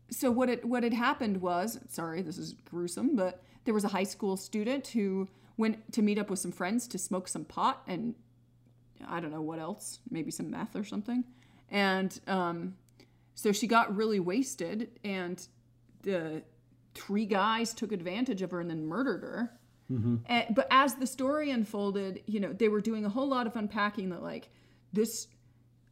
so 0.09 0.31
what 0.31 0.49
it 0.49 0.65
what 0.65 0.83
had 0.83 0.93
happened 0.93 1.41
was, 1.41 1.79
sorry, 1.87 2.21
this 2.21 2.37
is 2.37 2.53
gruesome, 2.69 3.15
but 3.15 3.43
there 3.65 3.73
was 3.73 3.83
a 3.83 3.89
high 3.89 4.03
school 4.03 4.35
student 4.35 4.87
who 4.87 5.27
went 5.57 5.93
to 5.93 6.01
meet 6.01 6.17
up 6.17 6.29
with 6.29 6.39
some 6.39 6.51
friends 6.51 6.87
to 6.87 6.97
smoke 6.97 7.27
some 7.27 7.45
pot 7.45 7.83
and 7.85 8.15
I 9.07 9.19
don't 9.19 9.31
know 9.31 9.41
what 9.41 9.59
else, 9.59 9.99
maybe 10.09 10.31
some 10.31 10.49
meth 10.49 10.75
or 10.75 10.83
something, 10.83 11.23
and 11.69 12.19
um, 12.27 12.75
so 13.39 13.53
she 13.53 13.67
got 13.67 13.95
really 13.95 14.19
wasted, 14.19 14.99
and 15.05 15.47
the 16.01 16.43
three 16.93 17.25
guys 17.25 17.73
took 17.73 17.93
advantage 17.93 18.41
of 18.41 18.51
her 18.51 18.59
and 18.59 18.69
then 18.69 18.85
murdered 18.85 19.23
her. 19.23 19.57
Mm-hmm. 19.89 20.17
And, 20.25 20.47
but 20.53 20.67
as 20.69 20.95
the 20.95 21.07
story 21.07 21.49
unfolded, 21.49 22.21
you 22.25 22.41
know, 22.41 22.51
they 22.51 22.67
were 22.67 22.81
doing 22.81 23.05
a 23.05 23.09
whole 23.09 23.29
lot 23.29 23.47
of 23.47 23.55
unpacking 23.55 24.09
that, 24.09 24.21
like, 24.21 24.49
this 24.91 25.27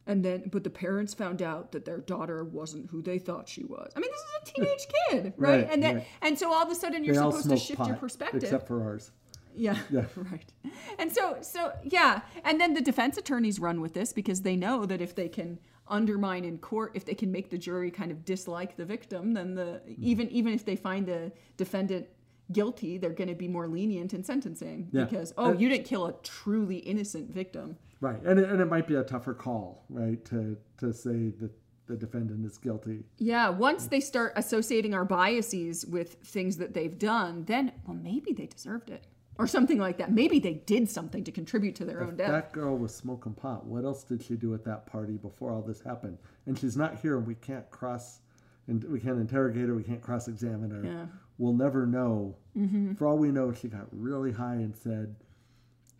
and 0.06 0.22
then 0.22 0.42
but 0.50 0.62
the 0.62 0.70
parents 0.70 1.14
found 1.14 1.40
out 1.40 1.72
that 1.72 1.86
their 1.86 1.98
daughter 1.98 2.44
wasn't 2.44 2.90
who 2.90 3.00
they 3.00 3.18
thought 3.18 3.48
she 3.48 3.64
was. 3.64 3.92
I 3.96 4.00
mean 4.00 4.10
this 4.10 4.20
is 4.20 4.26
a 4.42 4.54
teenage 4.54 4.86
kid 5.10 5.34
right, 5.36 5.50
right 5.50 5.68
and 5.70 5.82
then 5.82 5.96
right. 5.96 6.06
and 6.20 6.38
so 6.38 6.52
all 6.52 6.62
of 6.62 6.70
a 6.70 6.74
sudden 6.74 7.02
you're 7.04 7.14
they 7.14 7.20
supposed 7.20 7.48
to 7.48 7.56
shift 7.56 7.78
pot, 7.78 7.86
your 7.86 7.96
perspective. 7.96 8.42
except 8.42 8.66
for 8.66 8.82
ours. 8.82 9.12
Yeah, 9.54 9.76
yeah. 9.90 10.04
Right 10.16 10.50
and 10.98 11.12
so 11.12 11.38
so 11.42 11.72
yeah. 11.84 12.22
And 12.42 12.60
then 12.60 12.74
the 12.74 12.80
defense 12.80 13.16
attorneys 13.16 13.60
run 13.60 13.80
with 13.80 13.94
this 13.94 14.12
because 14.12 14.42
they 14.42 14.56
know 14.56 14.86
that 14.86 15.00
if 15.00 15.14
they 15.14 15.28
can 15.28 15.60
undermine 15.90 16.44
in 16.44 16.58
court 16.58 16.92
if 16.94 17.04
they 17.04 17.14
can 17.14 17.30
make 17.30 17.50
the 17.50 17.58
jury 17.58 17.90
kind 17.90 18.10
of 18.10 18.24
dislike 18.24 18.76
the 18.76 18.84
victim 18.84 19.32
then 19.32 19.54
the 19.54 19.80
hmm. 19.84 19.94
even 19.98 20.28
even 20.30 20.52
if 20.52 20.64
they 20.64 20.76
find 20.76 21.06
the 21.06 21.32
defendant 21.56 22.06
guilty 22.52 22.98
they're 22.98 23.10
going 23.10 23.28
to 23.28 23.34
be 23.34 23.48
more 23.48 23.68
lenient 23.68 24.14
in 24.14 24.24
sentencing. 24.24 24.88
Yeah. 24.90 25.04
because 25.04 25.32
uh, 25.32 25.34
oh 25.42 25.50
and, 25.50 25.60
you 25.60 25.68
didn't 25.68 25.86
kill 25.86 26.06
a 26.06 26.12
truly 26.22 26.78
innocent 26.78 27.30
victim. 27.30 27.76
Right 28.00 28.22
and 28.24 28.38
it, 28.38 28.48
and 28.48 28.60
it 28.60 28.66
might 28.66 28.86
be 28.86 28.94
a 28.94 29.02
tougher 29.02 29.34
call 29.34 29.84
right 29.88 30.24
to 30.26 30.56
to 30.78 30.92
say 30.92 31.30
that 31.40 31.50
the 31.86 31.96
defendant 31.96 32.44
is 32.44 32.58
guilty. 32.58 33.04
Yeah 33.18 33.48
once 33.50 33.84
hmm. 33.84 33.90
they 33.90 34.00
start 34.00 34.32
associating 34.36 34.94
our 34.94 35.04
biases 35.04 35.84
with 35.86 36.14
things 36.24 36.56
that 36.58 36.74
they've 36.74 36.98
done 36.98 37.44
then 37.44 37.72
well 37.86 37.96
maybe 37.96 38.32
they 38.32 38.46
deserved 38.46 38.90
it 38.90 39.04
or 39.38 39.46
something 39.46 39.78
like 39.78 39.98
that. 39.98 40.12
Maybe 40.12 40.38
they 40.40 40.54
did 40.54 40.90
something 40.90 41.24
to 41.24 41.32
contribute 41.32 41.76
to 41.76 41.84
their 41.84 42.00
if 42.00 42.08
own 42.08 42.16
death. 42.16 42.30
That 42.30 42.52
girl 42.52 42.76
was 42.76 42.94
smoking 42.94 43.34
pot. 43.34 43.64
What 43.64 43.84
else 43.84 44.02
did 44.02 44.22
she 44.22 44.34
do 44.34 44.52
at 44.54 44.64
that 44.64 44.86
party 44.86 45.16
before 45.16 45.52
all 45.52 45.62
this 45.62 45.80
happened? 45.80 46.18
And 46.46 46.58
she's 46.58 46.76
not 46.76 47.00
here, 47.00 47.16
and 47.16 47.26
we 47.26 47.36
can't 47.36 47.68
cross, 47.70 48.20
and 48.66 48.82
we 48.84 49.00
can't 49.00 49.18
interrogate 49.18 49.68
her. 49.68 49.74
We 49.74 49.84
can't 49.84 50.02
cross-examine 50.02 50.70
her. 50.70 50.84
Yeah. 50.84 51.06
We'll 51.38 51.54
never 51.54 51.86
know. 51.86 52.36
Mm-hmm. 52.56 52.94
For 52.94 53.06
all 53.06 53.16
we 53.16 53.30
know, 53.30 53.52
she 53.52 53.68
got 53.68 53.86
really 53.92 54.32
high 54.32 54.56
and 54.56 54.74
said, 54.76 55.14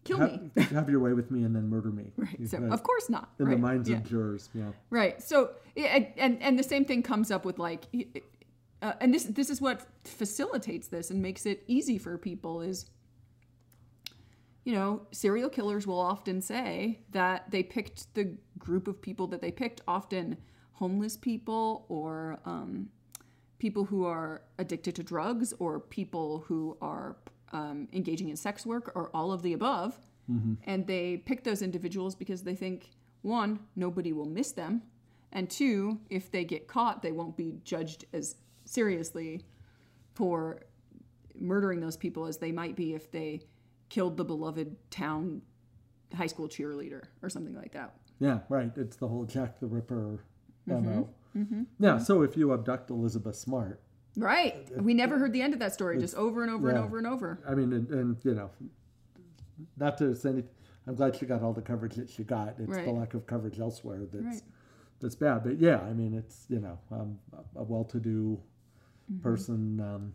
kill 0.08 0.18
have, 0.18 0.32
me. 0.32 0.50
have 0.62 0.90
your 0.90 1.00
way 1.00 1.12
with 1.12 1.30
me 1.30 1.44
and 1.44 1.54
then 1.54 1.68
murder 1.68 1.90
me. 1.90 2.12
Right. 2.16 2.36
You 2.38 2.46
So 2.46 2.58
of 2.58 2.82
course 2.82 3.08
not. 3.08 3.30
in 3.38 3.46
right? 3.46 3.52
the 3.52 3.58
minds 3.58 3.88
yeah. 3.88 3.98
of 3.98 4.08
jurors, 4.08 4.48
yeah. 4.54 4.70
Right. 4.90 5.22
So 5.22 5.50
and 5.76 6.42
and 6.42 6.58
the 6.58 6.62
same 6.62 6.84
thing 6.84 7.02
comes 7.02 7.30
up 7.30 7.44
with 7.44 7.58
like, 7.58 7.84
uh, 8.82 8.94
and 9.00 9.14
this 9.14 9.24
this 9.24 9.50
is 9.50 9.60
what 9.60 9.86
facilitates 10.04 10.88
this 10.88 11.10
and 11.10 11.22
makes 11.22 11.46
it 11.46 11.62
easy 11.66 11.98
for 11.98 12.16
people 12.18 12.62
is. 12.62 12.86
You 14.68 14.74
know, 14.74 15.06
serial 15.12 15.48
killers 15.48 15.86
will 15.86 15.98
often 15.98 16.42
say 16.42 16.98
that 17.12 17.50
they 17.50 17.62
picked 17.62 18.14
the 18.14 18.36
group 18.58 18.86
of 18.86 19.00
people 19.00 19.26
that 19.28 19.40
they 19.40 19.50
picked, 19.50 19.80
often 19.88 20.36
homeless 20.72 21.16
people 21.16 21.86
or 21.88 22.38
um, 22.44 22.90
people 23.58 23.86
who 23.86 24.04
are 24.04 24.42
addicted 24.58 24.94
to 24.96 25.02
drugs 25.02 25.54
or 25.58 25.80
people 25.80 26.44
who 26.46 26.76
are 26.82 27.16
um, 27.52 27.88
engaging 27.94 28.28
in 28.28 28.36
sex 28.36 28.66
work 28.66 28.92
or 28.94 29.08
all 29.14 29.32
of 29.32 29.40
the 29.40 29.54
above. 29.54 29.98
And 30.64 30.86
they 30.86 31.16
pick 31.16 31.44
those 31.44 31.62
individuals 31.62 32.14
because 32.14 32.42
they 32.42 32.54
think, 32.54 32.90
one, 33.22 33.60
nobody 33.74 34.12
will 34.12 34.28
miss 34.28 34.52
them. 34.52 34.82
And 35.32 35.48
two, 35.48 35.98
if 36.10 36.30
they 36.30 36.44
get 36.44 36.68
caught, 36.68 37.00
they 37.00 37.12
won't 37.12 37.38
be 37.38 37.58
judged 37.64 38.04
as 38.12 38.36
seriously 38.66 39.46
for 40.12 40.60
murdering 41.40 41.80
those 41.80 41.96
people 41.96 42.26
as 42.26 42.36
they 42.36 42.52
might 42.52 42.76
be 42.76 42.92
if 42.92 43.10
they 43.10 43.40
killed 43.88 44.16
the 44.16 44.24
beloved 44.24 44.76
town 44.90 45.42
high 46.14 46.26
school 46.26 46.48
cheerleader 46.48 47.04
or 47.22 47.28
something 47.30 47.54
like 47.54 47.72
that. 47.72 47.94
Yeah, 48.20 48.40
right. 48.48 48.70
It's 48.76 48.96
the 48.96 49.08
whole 49.08 49.24
Jack 49.24 49.60
the 49.60 49.66
Ripper 49.66 50.24
Mm-hmm. 50.68 50.84
MO. 50.84 51.66
Yeah, 51.78 51.98
so 51.98 52.20
if 52.22 52.36
you 52.36 52.52
abduct 52.52 52.90
Elizabeth 52.90 53.36
Smart, 53.36 53.80
Right. 54.16 54.68
We 54.82 54.92
never 54.94 55.16
heard 55.18 55.32
the 55.32 55.40
end 55.40 55.52
of 55.54 55.60
that 55.60 55.72
story, 55.72 55.96
just 55.98 56.14
over 56.16 56.42
and 56.42 56.50
over 56.50 56.68
and 56.70 56.78
over 56.78 56.98
and 56.98 57.06
over. 57.06 57.38
I 57.48 57.54
mean, 57.54 57.72
and, 57.72 57.88
and 57.90 58.16
you 58.24 58.34
know, 58.34 58.50
not 59.76 59.96
to 59.98 60.14
say 60.16 60.30
anything, 60.30 60.50
I'm 60.88 60.94
glad 60.96 61.14
she 61.16 61.24
got 61.24 61.42
all 61.42 61.52
the 61.52 61.62
coverage 61.62 61.94
that 61.94 62.10
she 62.10 62.24
got. 62.24 62.56
It's 62.58 62.76
the 62.76 62.90
lack 62.90 63.14
of 63.14 63.26
coverage 63.26 63.60
elsewhere 63.60 64.00
that's 64.12 64.24
Right. 64.24 64.42
that's 65.00 65.14
bad. 65.14 65.44
But 65.44 65.58
yeah, 65.60 65.78
I 65.80 65.92
mean, 65.92 66.14
it's 66.14 66.46
you 66.48 66.58
know, 66.58 66.78
um, 66.90 67.18
a, 67.56 67.62
well-to-do 67.62 68.40
Mm-hmm. 69.10 69.22
person 69.22 69.80
um, 69.80 70.14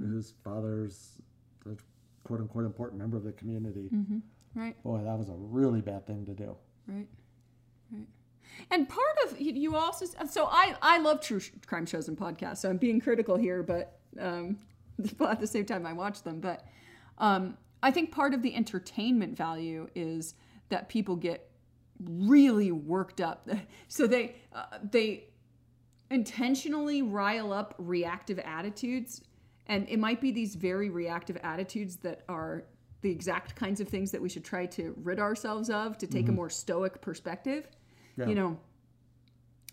whose 0.00 0.34
father's 0.44 1.12
quote 2.28 2.40
unquote 2.40 2.66
important 2.66 3.00
member 3.00 3.16
of 3.16 3.24
the 3.24 3.32
community. 3.32 3.88
Mm-hmm. 3.92 4.18
Right. 4.54 4.80
Boy, 4.82 5.02
that 5.02 5.18
was 5.18 5.30
a 5.30 5.34
really 5.34 5.80
bad 5.80 6.06
thing 6.06 6.26
to 6.26 6.34
do. 6.34 6.54
Right. 6.86 7.06
Right. 7.90 8.06
And 8.70 8.86
part 8.88 9.16
of 9.24 9.40
you- 9.40 9.74
also 9.74 10.04
so 10.28 10.46
I 10.46 10.76
I 10.82 10.98
love 10.98 11.22
true 11.22 11.40
crime 11.66 11.86
shows 11.86 12.06
and 12.08 12.18
podcasts. 12.18 12.58
So 12.58 12.68
I'm 12.68 12.76
being 12.76 13.00
critical 13.00 13.36
here, 13.36 13.62
but 13.62 13.98
um, 14.20 14.58
but 15.18 15.30
at 15.30 15.40
the 15.40 15.46
same 15.46 15.64
time 15.64 15.86
I 15.86 15.94
watch 15.94 16.22
them. 16.22 16.40
But 16.40 16.64
um, 17.16 17.56
I 17.82 17.90
think 17.90 18.12
part 18.12 18.34
of 18.34 18.42
the 18.42 18.54
entertainment 18.54 19.36
value 19.36 19.88
is 19.94 20.34
that 20.68 20.90
people 20.90 21.16
get 21.16 21.50
really 21.98 22.72
worked 22.72 23.20
up. 23.22 23.48
So 23.88 24.06
they 24.06 24.36
uh, 24.52 24.66
they 24.90 25.28
intentionally 26.10 27.00
rile 27.02 27.52
up 27.54 27.74
reactive 27.78 28.38
attitudes 28.38 29.22
and 29.68 29.88
it 29.88 29.98
might 29.98 30.20
be 30.20 30.30
these 30.30 30.54
very 30.54 30.88
reactive 30.90 31.36
attitudes 31.42 31.96
that 31.96 32.22
are 32.28 32.64
the 33.02 33.10
exact 33.10 33.54
kinds 33.54 33.80
of 33.80 33.88
things 33.88 34.10
that 34.10 34.20
we 34.20 34.28
should 34.28 34.44
try 34.44 34.66
to 34.66 34.94
rid 35.02 35.18
ourselves 35.18 35.70
of 35.70 35.96
to 35.98 36.06
take 36.06 36.28
a 36.28 36.32
more 36.32 36.50
stoic 36.50 37.00
perspective 37.00 37.68
Yeah. 38.16 38.26
you 38.26 38.34
know 38.34 38.58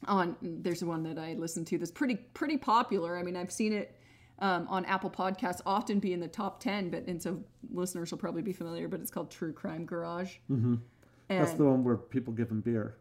on 0.07 0.35
there's 0.41 0.83
one 0.83 1.03
that 1.03 1.17
i 1.17 1.33
listened 1.33 1.65
to 1.67 1.77
that's 1.77 1.91
pretty 1.91 2.15
pretty 2.15 2.57
popular 2.57 3.17
i 3.17 3.23
mean 3.23 3.35
i've 3.35 3.51
seen 3.51 3.73
it 3.73 3.95
um, 4.39 4.67
on 4.67 4.83
apple 4.85 5.09
podcasts 5.09 5.61
often 5.65 5.99
be 5.99 6.11
in 6.13 6.19
the 6.19 6.27
top 6.27 6.59
10 6.59 6.89
but 6.89 7.07
and 7.07 7.21
so 7.21 7.41
listeners 7.71 8.11
will 8.11 8.17
probably 8.17 8.41
be 8.41 8.53
familiar 8.53 8.87
but 8.87 8.99
it's 8.99 9.09
called 9.09 9.31
true 9.31 9.53
crime 9.53 9.85
garage 9.85 10.35
mm-hmm. 10.51 10.75
That's 11.27 11.53
the 11.53 11.63
one 11.65 11.83
where 11.83 11.97
people 11.97 12.33
give 12.33 12.51
him 12.51 12.61
beer. 12.61 12.97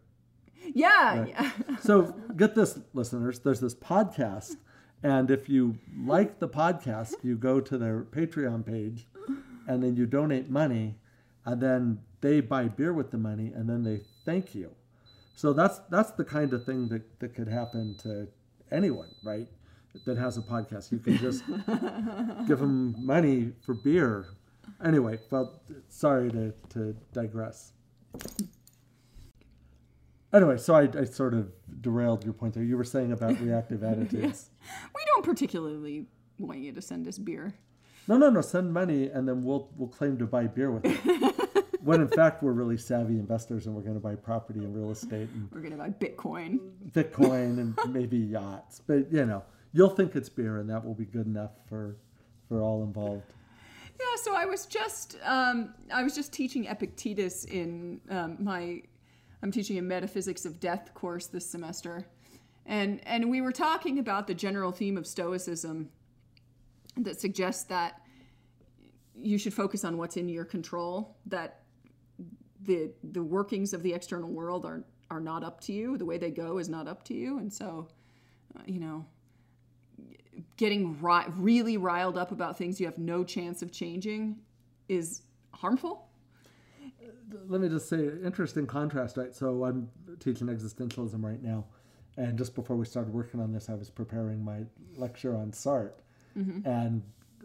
yeah, 0.72 1.26
yeah 1.26 1.50
So 1.83 2.14
get 2.37 2.54
this, 2.54 2.78
listeners. 2.94 3.40
There's 3.40 3.61
this 3.61 3.74
podcast, 3.74 4.57
and 5.05 5.31
if 5.31 5.51
you 5.51 5.77
like 5.97 6.40
the 6.40 6.49
podcast, 6.49 7.12
you 7.23 7.37
go 7.37 7.61
to 7.61 7.77
their 7.77 8.01
Patreon 8.01 8.64
page, 8.64 9.07
and 9.69 9.83
then 9.83 9.97
you 9.97 10.07
donate 10.07 10.49
money, 10.49 10.97
and 11.45 11.61
then 11.61 12.01
they 12.23 12.40
buy 12.40 12.69
beer 12.69 12.95
with 12.95 13.11
the 13.11 13.19
money, 13.19 13.53
and 13.55 13.69
then 13.69 13.85
they 13.85 14.01
thank 14.25 14.55
you. 14.55 14.71
So 15.37 15.53
that's 15.53 15.81
that's 15.90 16.12
the 16.12 16.25
kind 16.25 16.55
of 16.55 16.64
thing 16.64 16.88
that, 16.88 17.21
that 17.21 17.35
could 17.35 17.49
happen 17.49 17.97
to 17.99 18.29
anyone, 18.73 19.11
right? 19.23 19.47
That 20.07 20.17
has 20.17 20.38
a 20.38 20.40
podcast. 20.40 20.90
You 20.90 20.99
can 20.99 21.19
just 21.19 21.47
give 22.49 22.61
them 22.61 22.97
money 22.99 23.53
for 23.61 23.75
beer. 23.75 24.25
Anyway, 24.83 25.19
well, 25.31 25.61
sorry 25.88 26.31
to, 26.31 26.55
to 26.71 26.97
digress. 27.12 27.73
Anyway, 30.33 30.57
so 30.57 30.75
I, 30.75 30.88
I 30.99 31.05
sort 31.05 31.35
of 31.35 31.53
derailed 31.80 32.24
your 32.24 32.32
point 32.32 32.54
there. 32.54 32.62
You 32.62 32.76
were 32.76 32.84
saying 32.84 33.12
about 33.12 33.40
reactive 33.40 33.82
attitudes. 33.82 34.14
yes. 34.22 34.50
we 34.94 35.02
don't 35.14 35.24
particularly 35.24 36.06
want 36.38 36.60
you 36.60 36.72
to 36.72 36.82
send 36.82 37.06
us 37.06 37.18
beer 37.18 37.54
No, 38.08 38.16
no, 38.16 38.30
no. 38.30 38.40
Send 38.40 38.72
money, 38.72 39.08
and 39.08 39.28
then 39.28 39.42
we'll 39.44 39.70
we'll 39.76 39.88
claim 39.88 40.18
to 40.18 40.26
buy 40.26 40.46
beer 40.46 40.70
with 40.70 40.84
it. 40.84 41.64
when 41.84 42.00
in 42.00 42.08
fact 42.08 42.42
we're 42.42 42.52
really 42.52 42.78
savvy 42.78 43.18
investors, 43.18 43.66
and 43.66 43.74
we're 43.74 43.82
going 43.82 43.94
to 43.94 44.00
buy 44.00 44.14
property 44.14 44.60
and 44.60 44.74
real 44.74 44.90
estate 44.90 45.28
and 45.34 45.48
we're 45.52 45.60
gonna 45.60 45.76
buy 45.76 45.90
bitcoin 45.90 46.58
Bitcoin 46.92 47.58
and 47.58 47.76
maybe 47.92 48.18
yachts. 48.18 48.80
But 48.87 49.12
you 49.12 49.26
know, 49.26 49.42
you'll 49.72 49.90
think 49.90 50.16
it's 50.16 50.28
beer, 50.28 50.58
and 50.58 50.68
that 50.70 50.84
will 50.84 50.94
be 50.94 51.04
good 51.04 51.26
enough 51.26 51.52
for 51.68 51.96
for 52.48 52.60
all 52.60 52.82
involved. 52.82 53.32
Yeah, 54.00 54.16
so 54.16 54.34
I 54.34 54.44
was 54.44 54.66
just 54.66 55.16
um, 55.24 55.74
I 55.92 56.02
was 56.02 56.14
just 56.14 56.32
teaching 56.32 56.64
Epictetus 56.66 57.44
in 57.44 58.00
um, 58.10 58.37
my 58.40 58.82
I'm 59.44 59.52
teaching 59.52 59.76
a 59.76 59.83
metaphysics 59.83 60.46
of 60.46 60.59
death 60.59 60.94
course 60.94 61.26
this 61.26 61.44
semester, 61.44 62.07
and 62.64 63.07
and 63.07 63.30
we 63.30 63.42
were 63.42 63.52
talking 63.52 63.98
about 63.98 64.26
the 64.26 64.33
general 64.33 64.72
theme 64.72 64.96
of 64.96 65.07
Stoicism 65.07 65.90
that 66.96 67.20
suggests 67.20 67.64
that 67.64 68.00
you 69.14 69.37
should 69.37 69.52
focus 69.52 69.85
on 69.85 69.98
what's 69.98 70.16
in 70.16 70.30
your 70.30 70.46
control, 70.46 71.18
that 71.26 71.61
the 72.62 72.90
the 73.12 73.22
workings 73.22 73.74
of 73.74 73.83
the 73.83 73.92
external 73.92 74.30
world 74.30 74.64
are 74.64 74.83
are 75.11 75.20
not 75.20 75.44
up 75.44 75.61
to 75.61 75.74
you, 75.74 75.98
the 75.98 76.07
way 76.07 76.16
they 76.16 76.30
go 76.30 76.57
is 76.57 76.70
not 76.70 76.88
up 76.88 77.04
to 77.04 77.14
you, 77.14 77.37
and 77.37 77.52
so 77.52 77.87
uh, 78.57 78.62
you 78.64 78.80
know 78.80 79.04
getting 80.57 80.98
ri- 81.02 81.28
really 81.37 81.76
riled 81.76 82.16
up 82.16 82.33
about 82.33 82.57
things 82.57 82.80
you 82.80 82.87
have 82.87 82.96
no 82.96 83.22
chance 83.22 83.61
of 83.61 83.70
changing 83.70 84.38
is 84.88 85.20
harmful. 85.52 86.09
Let 87.49 87.61
me 87.61 87.69
just 87.69 87.88
say, 87.88 88.09
interesting 88.25 88.67
contrast, 88.67 89.17
right? 89.17 89.35
So 89.35 89.64
I'm 89.64 89.88
teaching 90.21 90.47
existentialism 90.49 91.23
right 91.23 91.43
now, 91.43 91.64
and 92.17 92.38
just 92.38 92.55
before 92.55 92.77
we 92.77 92.85
started 92.85 93.12
working 93.12 93.40
on 93.40 93.53
this, 93.53 93.69
I 93.69 93.75
was 93.75 93.90
preparing 93.90 94.45
my 94.45 94.61
lecture 94.97 95.37
on 95.37 95.51
Sartre, 95.53 95.93
and 96.64 97.03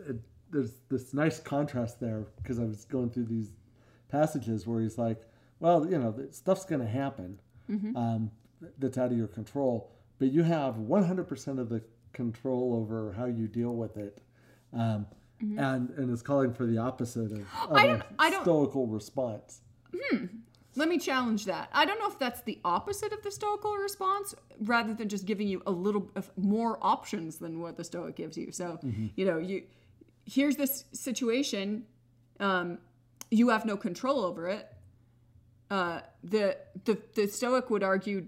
it, 0.08 0.18
there's 0.52 0.74
this 0.90 1.14
nice 1.14 1.40
contrast 1.40 2.00
there 2.00 2.26
because 2.42 2.60
I 2.60 2.64
was 2.64 2.86
going 2.86 3.10
through 3.12 3.26
these 3.26 3.52
passages 4.10 4.66
where 4.68 4.82
he's 4.82 4.98
like, 4.98 5.22
"Well, 5.60 5.90
you 5.90 5.98
know, 6.00 6.16
stuff's 6.32 6.66
going 6.66 6.82
to 6.82 6.88
happen 6.88 7.40
um, 7.96 8.32
that's 8.80 8.98
out 8.98 9.12
of 9.12 9.18
your 9.18 9.28
control, 9.28 9.92
but 10.18 10.32
you 10.32 10.44
have 10.44 10.76
100% 10.76 11.60
of 11.60 11.70
the 11.70 11.82
control 12.14 12.74
over 12.76 13.14
how 13.14 13.26
you 13.26 13.48
deal 13.48 13.76
with 13.76 13.98
it." 13.98 14.22
Um, 14.74 15.06
And, 15.42 15.90
and 15.92 16.12
is 16.12 16.22
calling 16.22 16.54
for 16.54 16.66
the 16.66 16.78
opposite 16.78 17.32
of, 17.32 17.40
of 17.70 17.72
I 17.74 17.88
don't- 17.88 18.04
I 18.20 18.30
don't- 18.30 18.44
stoical 18.44 18.88
response. 18.88 19.62
Let 20.76 20.88
me 20.88 20.98
challenge 21.00 21.46
that. 21.46 21.70
I 21.74 21.84
don't 21.86 22.00
know 22.00 22.08
if 22.08 22.20
that's 22.20 22.42
the 22.42 22.60
opposite 22.64 23.12
of 23.12 23.22
the 23.24 23.32
Stoical 23.32 23.76
response, 23.78 24.36
rather 24.62 24.94
than 24.94 25.10
just 25.10 25.26
giving 25.26 25.48
you 25.48 25.62
a 25.66 25.72
little 25.72 26.10
more 26.38 26.78
options 26.82 27.38
than 27.38 27.60
what 27.60 27.76
the 27.76 27.84
Stoic 27.84 28.16
gives 28.16 28.38
you. 28.38 28.52
So, 28.52 28.80
you 29.16 29.26
know, 29.26 29.40
you 29.40 29.64
here's 30.26 30.56
this 30.58 30.86
situation, 30.94 31.86
um, 32.40 32.78
you 33.32 33.50
have 33.50 33.66
no 33.66 33.76
control 33.76 34.24
over 34.24 34.48
it. 34.48 34.72
Uh, 35.72 36.02
the 36.24 36.56
the 36.86 36.98
the 37.16 37.28
Stoic 37.28 37.70
would 37.72 37.84
argue, 37.84 38.28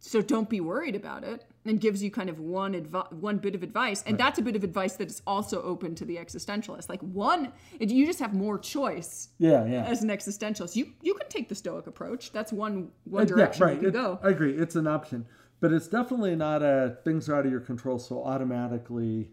so 0.00 0.20
don't 0.20 0.50
be 0.50 0.60
worried 0.60 0.96
about 0.96 1.22
it, 1.24 1.44
and 1.68 1.80
gives 1.80 2.02
you 2.02 2.10
kind 2.10 2.28
of 2.30 2.38
one 2.38 2.74
advi- 2.74 3.12
one 3.12 3.38
bit 3.38 3.54
of 3.54 3.62
advice, 3.62 4.02
and 4.06 4.16
that's 4.18 4.38
a 4.38 4.42
bit 4.42 4.56
of 4.56 4.64
advice 4.64 4.96
that 4.96 5.08
is 5.08 5.22
also 5.26 5.62
open 5.62 5.94
to 5.96 6.04
the 6.04 6.16
existentialist. 6.16 6.88
Like 6.88 7.00
one, 7.02 7.52
you 7.80 8.06
just 8.06 8.18
have 8.20 8.34
more 8.34 8.58
choice 8.58 9.28
Yeah, 9.38 9.64
yeah. 9.66 9.84
as 9.84 10.02
an 10.02 10.08
existentialist. 10.10 10.76
You 10.76 10.92
you 11.02 11.14
can 11.14 11.28
take 11.28 11.48
the 11.48 11.54
Stoic 11.54 11.86
approach. 11.86 12.32
That's 12.32 12.52
one 12.52 12.90
one 13.04 13.26
direction 13.26 13.60
yeah, 13.60 13.66
right. 13.66 13.74
you 13.74 13.80
can 13.80 13.88
It- 13.88 13.92
go. 13.92 14.18
I 14.22 14.30
agree. 14.30 14.54
It's 14.56 14.76
an 14.76 14.86
option, 14.86 15.26
but 15.60 15.72
it's 15.72 15.88
definitely 15.88 16.36
not 16.36 16.62
a 16.62 16.98
things 17.04 17.28
are 17.28 17.36
out 17.36 17.46
of 17.46 17.50
your 17.52 17.60
control, 17.60 17.98
so 17.98 18.24
automatically 18.24 19.30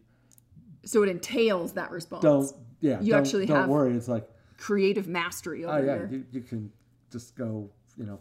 So 0.86 1.04
it 1.04 1.10
entails 1.10 1.74
that 1.74 1.92
response. 1.92 2.24
don't. 2.24 2.52
Yeah, 2.82 3.00
You 3.00 3.12
don't, 3.12 3.22
actually 3.22 3.46
don't 3.46 3.58
have 3.62 3.70
worry. 3.70 3.96
It's 3.96 4.10
like, 4.10 4.28
creative 4.58 5.08
mastery 5.08 5.64
oh, 5.64 5.70
over 5.70 5.80
oh 5.80 5.86
yeah, 6.04 6.10
you, 6.12 6.26
you 6.32 6.42
can 6.42 6.70
just 7.10 7.36
go, 7.38 7.70
you 7.96 8.06
know, 8.06 8.20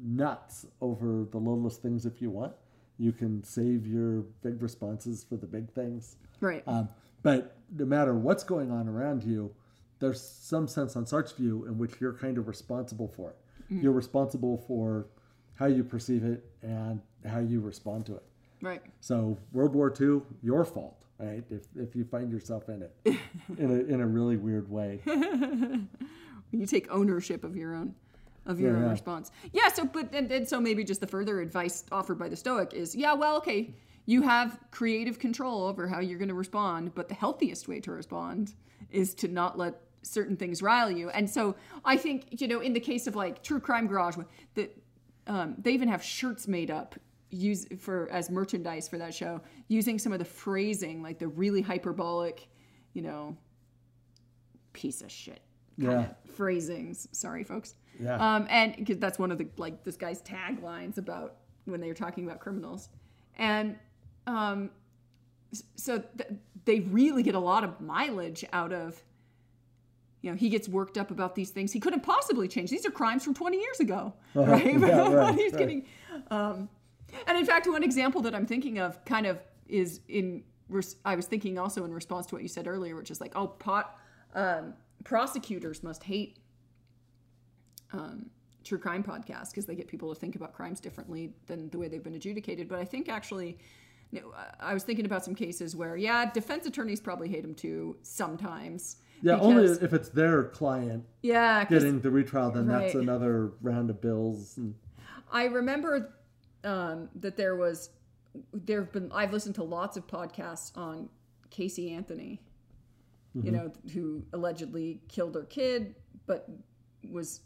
nuts 0.00 0.66
over 0.80 1.24
the 1.30 1.38
littlest 1.38 1.82
things 1.82 2.06
if 2.06 2.22
you 2.22 2.30
want. 2.30 2.52
You 2.98 3.12
can 3.12 3.42
save 3.44 3.86
your 3.86 4.22
big 4.42 4.62
responses 4.62 5.24
for 5.28 5.36
the 5.36 5.46
big 5.46 5.70
things. 5.72 6.16
right. 6.40 6.62
Um, 6.66 6.88
but 7.22 7.56
no 7.74 7.86
matter 7.86 8.14
what's 8.14 8.44
going 8.44 8.70
on 8.70 8.86
around 8.86 9.24
you, 9.24 9.50
there's 9.98 10.20
some 10.20 10.68
sense 10.68 10.94
on 10.96 11.06
Sartre's 11.06 11.32
view 11.32 11.64
in 11.64 11.78
which 11.78 11.92
you're 12.00 12.12
kind 12.12 12.36
of 12.36 12.46
responsible 12.46 13.08
for 13.08 13.30
it. 13.30 13.36
You're 13.70 13.92
responsible 13.92 14.62
for 14.68 15.06
how 15.54 15.66
you 15.66 15.82
perceive 15.82 16.24
it 16.24 16.44
and 16.62 17.00
how 17.26 17.38
you 17.40 17.60
respond 17.60 18.04
to 18.06 18.16
it. 18.16 18.22
Right. 18.60 18.82
So 19.00 19.38
World 19.52 19.74
War 19.74 19.92
II, 19.98 20.20
your 20.42 20.64
fault, 20.64 21.04
right? 21.18 21.44
If, 21.50 21.62
if 21.76 21.96
you 21.96 22.04
find 22.04 22.30
yourself 22.30 22.68
in 22.68 22.82
it 22.82 22.94
in 23.58 23.70
a, 23.70 23.92
in 23.92 24.00
a 24.00 24.06
really 24.06 24.36
weird 24.36 24.70
way. 24.70 25.00
you 25.06 26.66
take 26.66 26.90
ownership 26.90 27.44
of 27.44 27.56
your 27.56 27.74
own 27.74 27.94
of 28.46 28.60
your 28.60 28.70
Yeah, 28.72 28.76
own 28.78 28.84
yeah. 28.84 28.90
response 28.90 29.30
yeah 29.52 29.68
so 29.68 29.84
but 29.84 30.12
and, 30.14 30.30
and 30.30 30.48
so 30.48 30.60
maybe 30.60 30.84
just 30.84 31.00
the 31.00 31.06
further 31.06 31.40
advice 31.40 31.84
offered 31.92 32.18
by 32.18 32.28
the 32.28 32.36
stoic 32.36 32.72
is 32.74 32.94
yeah 32.94 33.12
well 33.14 33.36
okay 33.38 33.74
you 34.06 34.22
have 34.22 34.58
creative 34.70 35.18
control 35.18 35.64
over 35.64 35.88
how 35.88 35.98
you're 36.00 36.18
going 36.18 36.28
to 36.28 36.34
respond 36.34 36.94
but 36.94 37.08
the 37.08 37.14
healthiest 37.14 37.68
way 37.68 37.80
to 37.80 37.90
respond 37.90 38.54
is 38.90 39.14
to 39.14 39.28
not 39.28 39.56
let 39.56 39.80
certain 40.02 40.36
things 40.36 40.60
rile 40.62 40.90
you 40.90 41.08
and 41.10 41.28
so 41.30 41.54
i 41.84 41.96
think 41.96 42.40
you 42.40 42.46
know 42.46 42.60
in 42.60 42.72
the 42.74 42.80
case 42.80 43.06
of 43.06 43.16
like 43.16 43.42
true 43.42 43.60
crime 43.60 43.86
garage 43.86 44.16
that 44.54 44.76
um, 45.26 45.54
they 45.58 45.70
even 45.72 45.88
have 45.88 46.02
shirts 46.04 46.46
made 46.46 46.70
up 46.70 46.94
use 47.30 47.66
for 47.78 48.08
as 48.12 48.28
merchandise 48.30 48.86
for 48.86 48.98
that 48.98 49.14
show 49.14 49.40
using 49.68 49.98
some 49.98 50.12
of 50.12 50.18
the 50.18 50.24
phrasing 50.24 51.02
like 51.02 51.18
the 51.18 51.26
really 51.28 51.62
hyperbolic 51.62 52.46
you 52.92 53.00
know 53.00 53.34
piece 54.74 55.00
of 55.00 55.10
shit 55.10 55.40
Yeah. 55.76 56.00
of 56.00 56.30
phrasings. 56.34 57.08
Sorry, 57.12 57.44
folks. 57.44 57.74
Yeah. 58.00 58.16
Um, 58.16 58.46
and 58.50 58.76
because 58.76 58.98
that's 58.98 59.18
one 59.18 59.30
of 59.30 59.38
the 59.38 59.46
like 59.56 59.84
this 59.84 59.96
guy's 59.96 60.20
taglines 60.22 60.98
about 60.98 61.36
when 61.64 61.80
they 61.80 61.88
were 61.88 61.94
talking 61.94 62.24
about 62.26 62.40
criminals, 62.40 62.88
and 63.38 63.76
um, 64.26 64.70
so 65.76 66.02
th- 66.18 66.30
they 66.64 66.80
really 66.80 67.22
get 67.22 67.34
a 67.34 67.38
lot 67.40 67.64
of 67.64 67.80
mileage 67.80 68.44
out 68.52 68.72
of. 68.72 69.02
You 70.22 70.30
know, 70.30 70.36
he 70.38 70.48
gets 70.48 70.70
worked 70.70 70.96
up 70.96 71.10
about 71.10 71.34
these 71.34 71.50
things 71.50 71.70
he 71.70 71.80
couldn't 71.80 72.00
possibly 72.02 72.48
change. 72.48 72.70
These 72.70 72.86
are 72.86 72.90
crimes 72.90 73.22
from 73.22 73.34
20 73.34 73.58
years 73.58 73.78
ago, 73.80 74.14
right? 74.34 74.64
Yeah, 74.80 75.12
right, 75.12 75.34
He's 75.38 75.52
right. 75.52 75.58
getting, 75.58 75.86
um, 76.30 76.70
and 77.26 77.36
in 77.36 77.44
fact, 77.44 77.66
one 77.68 77.82
example 77.82 78.22
that 78.22 78.34
I'm 78.34 78.46
thinking 78.46 78.78
of 78.78 79.04
kind 79.04 79.26
of 79.26 79.38
is 79.68 80.00
in. 80.08 80.42
res- 80.70 80.96
I 81.04 81.14
was 81.14 81.26
thinking 81.26 81.58
also 81.58 81.84
in 81.84 81.92
response 81.92 82.24
to 82.28 82.34
what 82.36 82.42
you 82.42 82.48
said 82.48 82.66
earlier, 82.66 82.96
which 82.96 83.10
is 83.10 83.20
like, 83.20 83.32
oh, 83.36 83.48
pot 83.48 83.98
um, 84.34 84.72
prosecutors 85.04 85.82
must 85.82 86.02
hate 86.02 86.38
um, 87.94 88.30
true 88.64 88.78
crime 88.78 89.02
podcasts 89.02 89.50
because 89.50 89.66
they 89.66 89.74
get 89.74 89.88
people 89.88 90.12
to 90.12 90.18
think 90.18 90.36
about 90.36 90.52
crimes 90.52 90.80
differently 90.80 91.32
than 91.46 91.68
the 91.70 91.78
way 91.78 91.88
they've 91.88 92.02
been 92.02 92.14
adjudicated. 92.14 92.68
But 92.68 92.78
I 92.80 92.84
think 92.84 93.08
actually, 93.08 93.58
you 94.10 94.20
know, 94.20 94.32
I 94.58 94.74
was 94.74 94.82
thinking 94.82 95.06
about 95.06 95.24
some 95.24 95.34
cases 95.34 95.76
where, 95.76 95.96
yeah, 95.96 96.30
defense 96.30 96.66
attorneys 96.66 97.00
probably 97.00 97.28
hate 97.28 97.42
them 97.42 97.54
too 97.54 97.96
sometimes. 98.02 98.96
Yeah, 99.22 99.38
only 99.38 99.64
if 99.64 99.92
it's 99.92 100.08
their 100.10 100.44
client 100.44 101.04
Yeah, 101.22 101.64
getting 101.64 102.00
the 102.00 102.10
retrial, 102.10 102.50
then 102.50 102.66
that's 102.66 102.94
another 102.94 103.52
round 103.62 103.90
of 103.90 104.00
bills. 104.00 104.58
And, 104.58 104.74
I 105.32 105.44
remember 105.44 106.14
um, 106.62 107.08
that 107.16 107.36
there 107.36 107.56
was 107.56 107.90
there 108.52 108.80
have 108.80 108.92
been 108.92 109.10
I've 109.12 109.32
listened 109.32 109.54
to 109.56 109.62
lots 109.62 109.96
of 109.96 110.06
podcasts 110.06 110.76
on 110.76 111.08
Casey 111.50 111.92
Anthony, 111.92 112.40
you 113.42 113.50
know, 113.50 113.72
who 113.92 114.24
allegedly 114.32 115.00
killed 115.08 115.34
her 115.36 115.44
kid, 115.44 115.94
but 116.26 116.48
was 117.10 117.40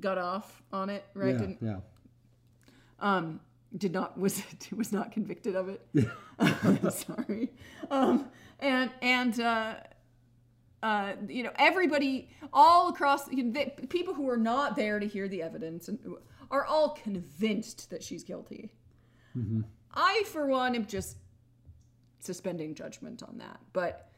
got 0.00 0.18
off 0.18 0.62
on 0.72 0.90
it, 0.90 1.04
right? 1.14 1.34
yeah, 1.34 1.38
Didn't, 1.38 1.58
yeah. 1.60 1.76
um, 3.00 3.40
did 3.76 3.92
not 3.92 4.18
was 4.18 4.42
was 4.76 4.92
not 4.92 5.12
convicted 5.12 5.56
of 5.56 5.68
it. 5.68 5.86
Yeah. 5.92 6.90
Sorry, 6.90 7.50
um, 7.90 8.28
and 8.60 8.90
and 9.02 9.40
uh, 9.40 9.74
uh, 10.82 11.12
you 11.28 11.42
know 11.42 11.52
everybody 11.56 12.30
all 12.52 12.88
across 12.88 13.30
you 13.32 13.44
know, 13.44 13.52
the, 13.52 13.86
people 13.86 14.14
who 14.14 14.28
are 14.28 14.36
not 14.36 14.76
there 14.76 14.98
to 14.98 15.06
hear 15.06 15.28
the 15.28 15.42
evidence 15.42 15.88
and 15.88 15.98
are 16.50 16.64
all 16.64 16.90
convinced 16.90 17.90
that 17.90 18.02
she's 18.02 18.22
guilty. 18.22 18.72
I, 19.94 20.24
for 20.26 20.46
one, 20.46 20.74
am 20.74 20.84
just 20.86 21.16
suspending 22.18 22.74
judgment 22.74 23.22
on 23.22 23.38
that. 23.38 23.60
But 23.72 24.10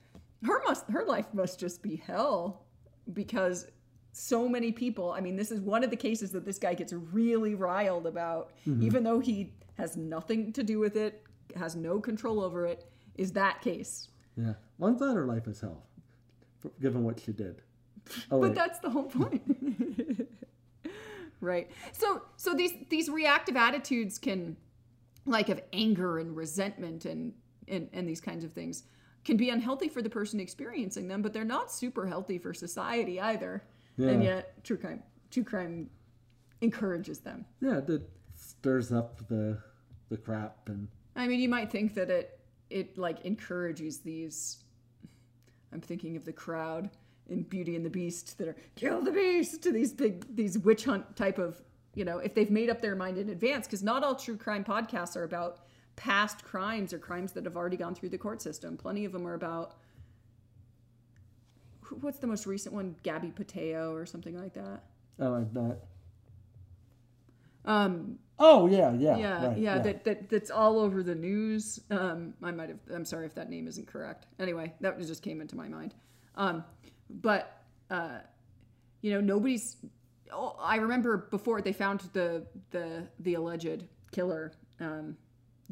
her 0.44 0.62
must 0.64 0.88
her 0.90 1.04
life 1.04 1.26
must 1.32 1.60
just 1.60 1.82
be 1.82 1.96
hell 1.96 2.64
because 3.12 3.66
so 4.12 4.48
many 4.48 4.72
people 4.72 5.12
i 5.12 5.20
mean 5.20 5.36
this 5.36 5.50
is 5.50 5.60
one 5.60 5.84
of 5.84 5.90
the 5.90 5.96
cases 5.96 6.32
that 6.32 6.44
this 6.44 6.58
guy 6.58 6.74
gets 6.74 6.92
really 6.92 7.54
riled 7.54 8.06
about 8.06 8.50
mm-hmm. 8.66 8.82
even 8.82 9.04
though 9.04 9.20
he 9.20 9.52
has 9.78 9.96
nothing 9.96 10.52
to 10.52 10.62
do 10.62 10.78
with 10.78 10.96
it 10.96 11.22
has 11.56 11.76
no 11.76 12.00
control 12.00 12.40
over 12.40 12.66
it 12.66 12.90
is 13.16 13.32
that 13.32 13.60
case 13.60 14.08
Yeah. 14.36 14.54
Well, 14.78 14.90
I'm 14.90 14.96
glad 14.96 15.16
her 15.16 15.26
life 15.26 15.46
is 15.46 15.60
hell, 15.60 15.82
given 16.80 17.04
what 17.04 17.20
she 17.20 17.32
did. 17.32 17.62
Oh, 18.30 18.40
but 18.40 18.50
wait. 18.50 18.54
that's 18.54 18.78
the 18.80 18.90
whole 18.90 19.04
point 19.04 19.42
right 21.40 21.70
so 21.92 22.22
so 22.36 22.54
these 22.54 22.72
these 22.88 23.08
reactive 23.08 23.56
attitudes 23.56 24.18
can 24.18 24.56
like 25.26 25.48
of 25.48 25.60
anger 25.72 26.18
and 26.18 26.34
resentment 26.34 27.04
and 27.04 27.34
and, 27.68 27.88
and 27.92 28.08
these 28.08 28.20
kinds 28.20 28.42
of 28.42 28.52
things 28.52 28.84
can 29.24 29.36
be 29.36 29.50
unhealthy 29.50 29.88
for 29.88 30.02
the 30.02 30.10
person 30.10 30.40
experiencing 30.40 31.06
them 31.06 31.22
but 31.22 31.32
they're 31.32 31.44
not 31.44 31.70
super 31.70 32.06
healthy 32.06 32.38
for 32.38 32.52
society 32.54 33.20
either 33.20 33.62
and 34.08 34.22
yet 34.22 34.62
true 34.64 34.76
crime 34.76 35.02
true 35.30 35.44
crime 35.44 35.88
encourages 36.60 37.20
them 37.20 37.44
yeah, 37.60 37.80
that 37.80 38.02
stirs 38.34 38.92
up 38.92 39.26
the 39.28 39.58
the 40.08 40.16
crap 40.16 40.68
and 40.68 40.88
I 41.16 41.26
mean, 41.26 41.40
you 41.40 41.48
might 41.48 41.70
think 41.70 41.94
that 41.94 42.10
it 42.10 42.40
it 42.70 42.96
like 42.96 43.24
encourages 43.24 43.98
these. 43.98 44.58
I'm 45.72 45.80
thinking 45.80 46.16
of 46.16 46.24
the 46.24 46.32
crowd 46.32 46.90
in 47.28 47.42
Beauty 47.42 47.76
and 47.76 47.84
the 47.84 47.90
Beast 47.90 48.38
that 48.38 48.48
are 48.48 48.56
kill 48.74 49.02
the 49.02 49.12
beast 49.12 49.62
to 49.62 49.72
these 49.72 49.92
big 49.92 50.34
these 50.34 50.58
witch 50.58 50.84
hunt 50.84 51.16
type 51.16 51.38
of 51.38 51.60
you 51.94 52.04
know 52.04 52.18
if 52.18 52.34
they've 52.34 52.50
made 52.50 52.70
up 52.70 52.80
their 52.80 52.96
mind 52.96 53.18
in 53.18 53.28
advance 53.28 53.66
because 53.66 53.82
not 53.82 54.02
all 54.02 54.14
true 54.14 54.36
crime 54.36 54.64
podcasts 54.64 55.16
are 55.16 55.24
about 55.24 55.60
past 55.96 56.42
crimes 56.44 56.92
or 56.92 56.98
crimes 56.98 57.32
that 57.32 57.44
have 57.44 57.56
already 57.56 57.76
gone 57.76 57.94
through 57.94 58.08
the 58.08 58.18
court 58.18 58.40
system. 58.40 58.76
Plenty 58.76 59.04
of 59.04 59.12
them 59.12 59.26
are 59.26 59.34
about 59.34 59.74
what's 62.00 62.18
the 62.18 62.26
most 62.26 62.46
recent 62.46 62.74
one, 62.74 62.96
Gabby 63.02 63.30
Petito 63.30 63.92
or 63.92 64.06
something 64.06 64.38
like 64.38 64.54
that. 64.54 64.82
oh, 65.18 65.34
I'm 65.34 65.50
not. 65.52 65.76
Um, 67.64 68.18
Oh 68.42 68.66
yeah, 68.66 68.94
yeah, 68.94 69.16
yeah, 69.18 69.46
right, 69.48 69.58
yeah, 69.58 69.78
that, 69.80 70.04
that 70.04 70.30
that's 70.30 70.50
all 70.50 70.78
over 70.80 71.02
the 71.02 71.14
news. 71.14 71.78
Um, 71.90 72.32
I 72.42 72.50
might 72.50 72.70
have. 72.70 72.78
I'm 72.92 73.04
sorry 73.04 73.26
if 73.26 73.34
that 73.34 73.50
name 73.50 73.68
isn't 73.68 73.86
correct. 73.86 74.24
Anyway, 74.38 74.72
that 74.80 74.98
just 75.00 75.22
came 75.22 75.42
into 75.42 75.56
my 75.56 75.68
mind. 75.68 75.92
Um, 76.36 76.64
but 77.10 77.62
uh, 77.90 78.20
you 79.02 79.12
know, 79.12 79.20
nobody's. 79.20 79.76
Oh, 80.32 80.56
I 80.58 80.76
remember 80.76 81.28
before 81.30 81.60
they 81.60 81.74
found 81.74 82.00
the 82.14 82.46
the 82.70 83.06
the 83.18 83.34
alleged 83.34 83.84
killer 84.10 84.52
um, 84.80 85.18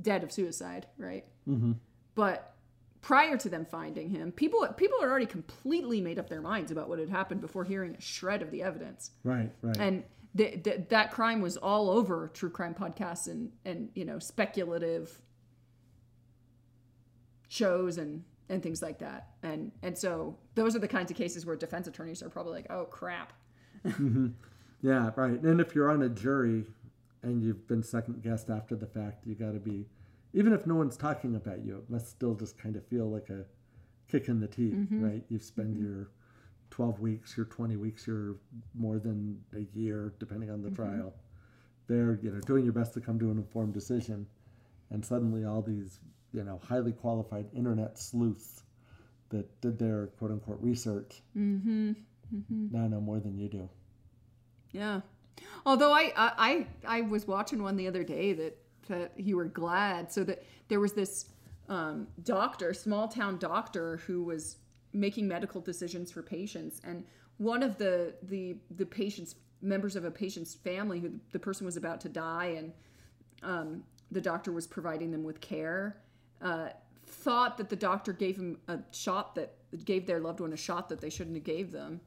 dead 0.03 0.23
of 0.23 0.31
suicide, 0.31 0.89
right? 0.99 1.25
Mm-hmm. 1.49 1.73
But 2.15 2.55
prior 3.01 3.37
to 3.37 3.49
them 3.49 3.65
finding 3.65 4.11
him, 4.11 4.33
people 4.33 4.67
people 4.77 4.99
had 5.01 5.09
already 5.09 5.27
completely 5.27 6.01
made 6.01 6.19
up 6.19 6.29
their 6.29 6.41
minds 6.41 6.71
about 6.71 6.89
what 6.89 6.99
had 6.99 7.09
happened 7.09 7.41
before 7.41 7.65
hearing 7.65 7.95
a 7.95 8.01
shred 8.01 8.43
of 8.43 8.51
the 8.51 8.63
evidence 8.63 9.11
right, 9.25 9.51
right. 9.63 9.77
and 9.77 10.05
th- 10.37 10.63
th- 10.63 10.81
that 10.89 11.13
crime 11.13 11.41
was 11.41 11.57
all 11.57 11.91
over 11.91 12.29
true 12.35 12.51
crime 12.51 12.75
podcasts 12.75 13.29
and 13.29 13.51
and 13.65 13.91
you 13.95 14.05
know 14.05 14.19
speculative 14.19 15.21
shows 17.49 17.99
and 17.99 18.25
and 18.49 18.63
things 18.63 18.83
like 18.83 18.99
that 18.99 19.29
and 19.43 19.73
and 19.83 19.97
so 19.97 20.37
those 20.55 20.75
are 20.75 20.81
the 20.81 20.89
kinds 20.89 21.11
of 21.11 21.17
cases 21.17 21.47
where 21.47 21.57
defense 21.57 21.87
attorneys 21.87 22.23
are 22.23 22.29
probably 22.29 22.53
like 22.53 22.67
oh 22.71 22.85
crap 22.85 23.33
mm-hmm. 23.87 24.29
Yeah, 24.83 25.11
right. 25.17 25.41
And 25.41 25.61
if 25.61 25.75
you're 25.75 25.91
on 25.91 26.03
a 26.03 26.09
jury 26.09 26.65
and 27.23 27.43
you've 27.43 27.67
been 27.67 27.83
second 27.83 28.23
guessed 28.23 28.49
after 28.49 28.77
the 28.77 28.87
fact, 28.87 29.27
you 29.27 29.35
got 29.35 29.53
to 29.53 29.59
be, 29.59 29.87
even 30.33 30.53
if 30.53 30.67
no 30.67 30.75
one's 30.75 30.97
talking 30.97 31.37
about 31.37 31.65
you, 31.65 31.79
it 31.79 31.91
must 31.91 32.09
still 32.09 32.35
just 32.35 32.59
kind 32.59 32.77
of 32.77 32.87
feel 32.87 33.11
like 33.11 33.31
a 33.31 33.45
kick 34.11 34.29
in 34.29 34.41
the 34.41 34.47
teeth, 34.47 34.75
mm-hmm. 34.75 35.05
right? 35.05 35.23
You've 35.29 35.43
spent 35.43 35.75
mm-hmm. 35.75 35.85
your 35.85 36.11
12 36.71 37.01
weeks, 37.01 37.37
your 37.37 37.47
20 37.47 37.77
weeks, 37.77 38.07
your 38.07 38.37
more 38.75 38.99
than 38.99 39.41
a 39.57 39.67
year, 39.77 40.15
depending 40.19 40.51
on 40.51 40.63
the 40.63 40.69
mm-hmm. 40.69 40.83
trial. 40.83 41.15
They're, 41.87 42.19
you 42.23 42.31
know, 42.31 42.41
doing 42.41 42.65
your 42.65 42.75
best 42.75 42.95
to 42.95 43.01
come 43.01 43.19
to 43.19 43.31
an 43.31 43.39
informed 43.39 43.73
decision. 43.75 44.27
And 44.91 45.05
suddenly 45.05 45.45
all 45.45 45.63
these, 45.63 46.01
you 46.33 46.45
know, 46.45 46.61
highly 46.63 46.93
qualified 46.93 47.47
internet 47.55 47.99
sleuths 47.99 48.63
that 49.31 49.61
did 49.61 49.79
their 49.79 50.07
quote 50.19 50.31
unquote 50.31 50.61
research 50.61 51.23
now 52.73 52.87
know 52.89 53.01
more 53.01 53.21
than 53.21 53.39
you 53.39 53.49
do. 53.49 53.69
yeah 54.73 55.01
although 55.65 55.93
I, 55.93 56.13
I 56.17 56.33
i 56.39 56.67
i 56.87 57.01
was 57.03 57.27
watching 57.27 57.63
one 57.63 57.77
the 57.77 57.87
other 57.87 58.05
day 58.05 58.33
that 58.35 58.59
that 58.89 59.13
you 59.17 59.37
were 59.37 59.47
glad 59.47 60.13
so 60.13 60.25
that 60.25 60.43
there 60.69 60.81
was 60.81 60.93
this 60.93 61.27
um, 61.69 62.07
doctor 62.23 62.73
small 62.73 63.09
town 63.09 63.39
doctor 63.39 63.99
who 64.07 64.23
was 64.23 64.57
making 64.93 65.29
medical 65.29 65.61
decisions 65.61 66.11
for 66.11 66.23
patients 66.23 66.81
and 66.85 67.05
one 67.37 67.63
of 67.63 67.79
the 67.79 68.15
the 68.23 68.57
the 68.77 68.87
patient's 68.87 69.35
members 69.61 69.97
of 69.97 70.05
a 70.05 70.11
patient's 70.11 70.55
family 70.55 71.01
who 71.01 71.13
the 71.33 71.39
person 71.39 71.67
was 71.67 71.77
about 71.77 72.01
to 72.01 72.09
die 72.09 72.57
and 72.57 72.73
um, 73.43 73.83
the 74.11 74.21
doctor 74.21 74.51
was 74.51 74.67
providing 74.67 75.11
them 75.11 75.23
with 75.23 75.41
care 75.41 75.99
uh, 76.41 76.69
thought 77.09 77.57
that 77.57 77.69
the 77.69 77.77
doctor 77.77 78.13
gave 78.13 78.37
him 78.37 78.59
a 78.69 78.79
shot 78.93 79.35
that 79.35 79.55
gave 79.85 80.07
their 80.07 80.21
loved 80.21 80.41
one 80.41 80.53
a 80.53 80.57
shot 80.57 80.89
that 80.89 81.01
they 81.01 81.11
shouldn't 81.11 81.37
have 81.37 81.45
gave 81.45 81.73
them. 81.73 82.01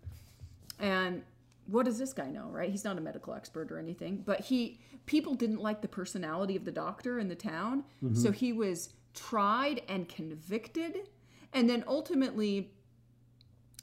And 0.80 1.24
what 1.68 1.86
does 1.86 1.98
this 1.98 2.14
guy 2.14 2.30
know, 2.30 2.48
right? 2.52 2.70
He's 2.70 2.84
not 2.84 2.98
a 2.98 3.02
medical 3.02 3.34
expert 3.34 3.72
or 3.72 3.80
anything, 3.80 4.24
but 4.26 4.42
he 4.42 4.80
people 5.06 5.34
didn't 5.34 5.62
like 5.62 5.82
the 5.82 5.88
personality 5.88 6.56
of 6.56 6.66
the 6.66 6.72
doctor 6.72 7.20
in 7.20 7.28
the 7.28 7.36
town, 7.36 7.84
mm-hmm. 8.04 8.16
so 8.16 8.32
he 8.32 8.54
was 8.54 8.90
tried 9.14 9.82
and 9.88 10.08
convicted, 10.08 11.10
and 11.54 11.70
then 11.70 11.84
ultimately 11.88 12.74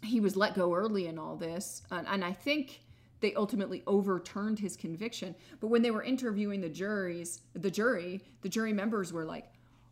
he 0.03 0.21
was 0.21 0.37
let 0.37 0.55
go 0.55 0.75
early 0.75 1.07
in 1.07 1.19
all 1.19 1.37
this, 1.37 1.83
and, 1.91 2.07
and 2.07 2.25
I 2.25 2.33
think 2.33 2.81
they 3.21 3.35
ultimately 3.35 3.83
overturned 3.87 4.59
his 4.59 4.77
conviction. 4.77 5.35
But 5.61 5.69
when 5.69 5.83
they 5.83 5.91
were 5.91 6.03
interviewing 6.03 6.61
the 6.61 6.69
juries, 6.69 7.41
the 7.53 7.71
jury, 7.71 8.23
the 8.43 8.49
jury 8.49 8.73
members 8.73 9.13
were 9.13 9.25
like, 9.25 9.47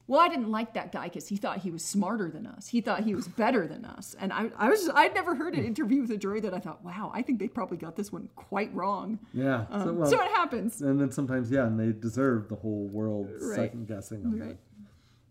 "Well, 0.08 0.20
I 0.20 0.28
didn't 0.28 0.50
like 0.50 0.74
that 0.74 0.92
guy 0.92 1.04
because 1.08 1.28
he 1.28 1.36
thought 1.36 1.58
he 1.58 1.70
was 1.70 1.84
smarter 1.84 2.30
than 2.30 2.46
us. 2.46 2.68
He 2.68 2.80
thought 2.80 3.04
he 3.04 3.14
was 3.14 3.26
better 3.28 3.66
than 3.66 3.84
us." 3.84 4.14
And 4.20 4.32
I, 4.32 4.50
I 4.56 4.68
was, 4.68 4.88
I'd 4.94 5.14
never 5.14 5.34
heard 5.34 5.54
an 5.54 5.64
interview 5.64 6.02
with 6.02 6.10
a 6.10 6.16
jury 6.16 6.40
that 6.40 6.54
I 6.54 6.58
thought, 6.60 6.84
"Wow, 6.84 7.10
I 7.14 7.22
think 7.22 7.38
they 7.38 7.48
probably 7.48 7.76
got 7.76 7.96
this 7.96 8.12
one 8.12 8.28
quite 8.36 8.72
wrong." 8.74 9.18
Yeah. 9.32 9.66
so, 9.68 9.74
Um, 9.90 9.98
well, 9.98 10.10
so 10.10 10.20
it 10.20 10.30
happens. 10.32 10.80
and 10.82 11.00
then 11.00 11.10
sometimes, 11.10 11.50
yeah, 11.50 11.66
and 11.66 11.78
they 11.78 11.92
deserve 11.92 12.48
the 12.48 12.56
whole 12.56 12.86
world 12.88 13.28
Right. 13.40 13.56
second 13.56 13.88
guessing 13.88 14.22
them 14.22 14.40
Right. 14.40 14.56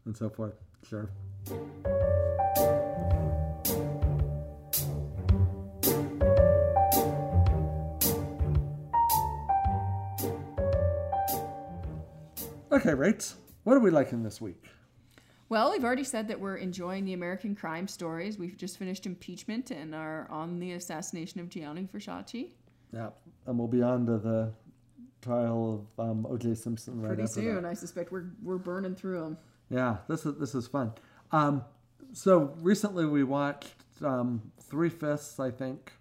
and 0.06 0.16
so 0.16 0.30
forth. 0.30 0.54
Sure. 0.88 1.10
Okay, 12.72 12.94
rates. 12.94 13.36
What 13.66 13.76
are 13.76 13.80
we 13.80 13.90
liking 13.90 14.22
this 14.22 14.40
week? 14.40 14.64
Well, 15.50 15.72
we've 15.72 15.84
already 15.84 16.04
said 16.04 16.28
that 16.28 16.40
we're 16.40 16.58
enjoying 16.58 17.04
the 17.04 17.14
American 17.14 17.56
crime 17.56 17.88
stories. 17.88 18.38
We've 18.38 18.56
just 18.56 18.78
finished 18.78 19.08
impeachment 19.08 19.72
and 19.72 19.96
are 19.96 20.28
on 20.30 20.60
the 20.60 20.74
assassination 20.74 21.40
of 21.42 21.50
Gianni 21.50 21.90
Versace. 21.92 22.52
Yeah, 22.94 23.10
and 23.48 23.58
we'll 23.58 23.68
be 23.68 23.82
on 23.82 24.06
to 24.06 24.20
the 24.20 24.54
trial 25.24 25.88
of 25.98 26.10
um, 26.10 26.28
O.J. 26.30 26.54
Simpson 26.54 27.02
right 27.02 27.16
Pretty 27.16 27.26
soon, 27.26 27.64
that. 27.64 27.66
I 27.66 27.74
suspect 27.74 28.12
we're 28.12 28.28
we're 28.44 28.60
burning 28.60 28.94
through 28.94 29.22
them. 29.22 29.38
Yeah, 29.72 29.98
this 30.08 30.28
is 30.28 30.38
this 30.38 30.54
is 30.54 30.68
fun. 30.68 30.94
Um, 31.32 31.64
so 32.14 32.54
recently 32.60 33.08
we 33.08 33.24
watched 33.24 33.74
um, 34.04 34.52
three 34.62 34.90
fifths, 34.90 35.40
I 35.40 35.50
think, 35.50 35.92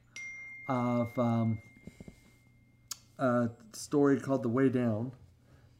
of 0.68 1.08
um, 1.16 1.58
a 3.18 3.48
story 3.72 4.20
called 4.20 4.42
"The 4.42 4.50
Way 4.50 4.68
Down," 4.68 5.12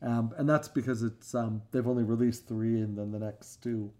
um, 0.05 0.35
and 0.37 0.49
that's 0.49 0.69
because 0.69 1.03
it's 1.03 1.35
um, 1.35 1.63
they've 1.73 1.87
only 1.87 2.05
released 2.05 2.47
three, 2.47 2.81
and 2.81 2.97
then 2.97 3.11
the 3.11 3.19
next 3.19 3.63
two 3.63 3.91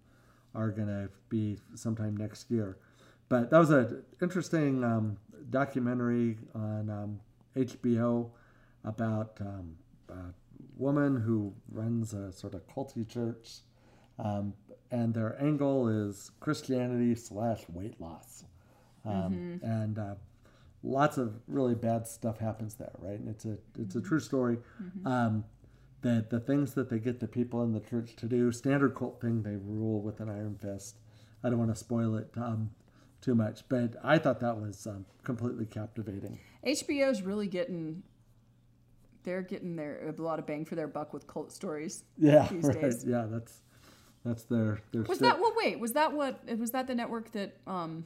are 0.55 0.71
gonna 0.71 1.09
be 1.31 1.59
sometime 1.75 2.17
next 2.17 2.51
year. 2.51 2.77
But 3.29 3.51
that 3.51 3.59
was 3.59 3.71
an 3.71 4.05
interesting 4.21 4.85
um, 4.85 5.17
documentary 5.51 6.37
on 6.55 6.91
um, 6.91 7.21
HBO 7.57 8.31
about 8.85 9.39
um, 9.41 9.77
a 10.11 10.35
woman 10.77 11.17
who 11.17 11.55
runs 11.73 12.13
a 12.13 12.31
sort 12.33 12.55
of 12.55 12.67
culty 12.69 13.09
church, 13.09 13.61
um, 14.19 14.53
and 14.91 15.15
their 15.15 15.41
angle 15.43 15.89
is 15.89 16.31
Christianity 16.39 17.15
slash 17.15 17.63
weight 17.73 17.99
loss, 17.99 18.45
um, 19.07 19.59
and 19.63 19.99
uh, 19.99 20.15
lots 20.83 21.17
of 21.17 21.33
really 21.49 21.75
bad 21.75 22.07
stuff 22.07 22.39
happens 22.39 22.75
there, 22.75 22.93
right? 22.99 23.19
And 23.19 23.29
it's 23.29 23.47
a 23.47 23.57
it's 23.79 23.95
a 23.97 24.03
true 24.03 24.21
story. 24.21 24.59
Um, 25.07 25.45
the 26.05 26.25
the 26.29 26.39
things 26.39 26.75
that 26.75 26.91
they 26.91 26.99
get 26.99 27.19
the 27.19 27.27
people 27.27 27.65
in 27.65 27.73
the 27.73 27.81
church 27.81 28.15
to 28.17 28.27
do, 28.27 28.53
standard 28.53 28.95
cult 28.95 29.21
thing, 29.21 29.43
they 29.43 29.57
rule 29.57 30.01
with 30.01 30.21
an 30.21 30.29
iron 30.29 30.57
fist. 30.61 30.99
I 31.43 31.49
don't 31.49 31.59
want 31.59 31.73
to 31.73 31.77
spoil 31.77 32.15
it 32.17 32.31
um, 32.37 32.71
too 33.21 33.35
much, 33.35 33.65
but 33.69 33.97
I 34.05 34.19
thought 34.19 34.39
that 34.41 34.61
was 34.61 34.87
um, 34.87 35.07
completely 35.25 35.67
captivating. 35.67 36.39
HBO's 36.65 37.23
really 37.23 37.49
getting 37.49 38.03
they're 39.25 39.43
getting 39.43 39.77
their 39.77 40.15
a 40.17 40.23
lot 40.23 40.39
of 40.39 40.47
bang 40.47 40.67
for 40.67 40.75
their 40.75 40.87
buck 40.87 41.15
with 41.15 41.27
cult 41.27 41.51
stories. 41.51 42.05
Yeah, 42.19 42.47
These 42.49 42.65
right. 42.65 42.81
days. 42.83 43.05
Yeah, 43.07 43.27
that's 43.29 43.63
that's 44.25 44.45
their 44.45 44.81
their. 44.93 45.03
Was 45.03 45.19
shit. 45.19 45.21
that 45.23 45.41
well 45.41 45.55
wait, 45.57 45.81
was 45.81 45.93
that 45.95 46.13
what 46.13 46.39
was 46.59 46.71
that 46.73 46.87
the 46.87 46.95
network 46.95 47.33
that 47.33 47.57
um 47.67 48.05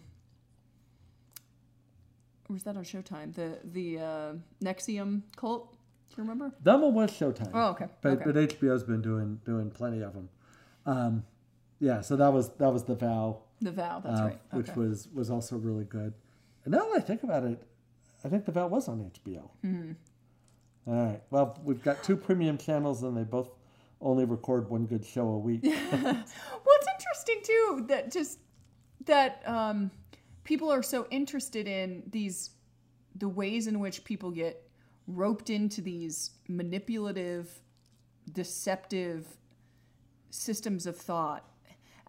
or 2.49 2.53
was 2.55 2.63
that 2.63 2.77
on 2.77 2.85
Showtime? 2.85 3.35
The 3.35 3.59
the 3.65 3.99
uh 3.99 4.33
NXIVM 4.63 5.23
cult? 5.35 5.75
Do 6.11 6.15
you 6.17 6.23
remember? 6.23 6.53
That 6.63 6.81
one 6.81 6.95
was 6.95 7.11
Showtime. 7.13 7.51
Oh, 7.55 7.69
okay, 7.71 7.87
But 8.03 8.13
okay. 8.15 8.25
but 8.25 8.35
HBO's 8.35 8.83
been 8.85 9.03
doing 9.03 9.41
doing 9.45 9.71
plenty 9.71 10.01
of 10.03 10.15
them. 10.15 10.29
Um, 10.87 11.25
yeah, 11.81 12.01
so 12.01 12.17
that 12.17 12.33
was 12.33 12.49
that 12.55 12.73
was 12.73 12.85
the 12.85 12.95
vow, 12.95 13.43
The 13.61 13.71
Vow, 13.73 14.01
that's 14.05 14.21
uh, 14.21 14.25
right. 14.25 14.39
which 14.53 14.75
was 14.75 15.09
was 15.15 15.31
also 15.31 15.57
really 15.57 15.85
good. 15.85 16.13
And 16.65 16.73
now 16.73 16.87
that 16.89 16.97
I 16.97 17.01
think 17.01 17.23
about 17.23 17.45
it, 17.45 17.63
I 18.25 18.29
think 18.29 18.45
the 18.47 18.53
vow 18.53 18.67
was 18.67 18.89
on 18.89 19.11
HBO. 19.27 19.51
Hmm. 19.63 19.93
All 20.87 20.95
right. 20.95 21.23
Well, 21.31 21.59
we've 21.65 21.83
got 21.83 22.03
two 22.03 22.17
premium 22.17 22.57
channels, 22.59 23.03
and 23.03 23.17
they 23.17 23.23
both 23.23 23.51
only 24.01 24.25
record 24.25 24.71
one 24.71 24.87
good 24.87 25.05
show 25.05 25.29
a 25.29 25.39
week. 25.39 25.61
Well, 25.65 26.77
it's 26.81 26.87
interesting 26.99 27.41
too 27.45 27.85
that 27.89 28.11
just 28.13 28.39
that 29.07 29.43
um, 29.47 29.91
people 30.45 30.71
are 30.73 30.83
so 30.83 31.07
interested 31.11 31.67
in 31.69 32.03
these 32.11 32.51
the 33.17 33.29
ways 33.29 33.67
in 33.67 33.81
which 33.81 34.05
people 34.05 34.31
get 34.31 34.68
roped 35.09 35.51
into 35.51 35.81
these 35.81 36.31
manipulative, 36.49 37.51
deceptive 38.31 39.27
systems 40.31 40.87
of 40.87 40.97
thought. 40.97 41.45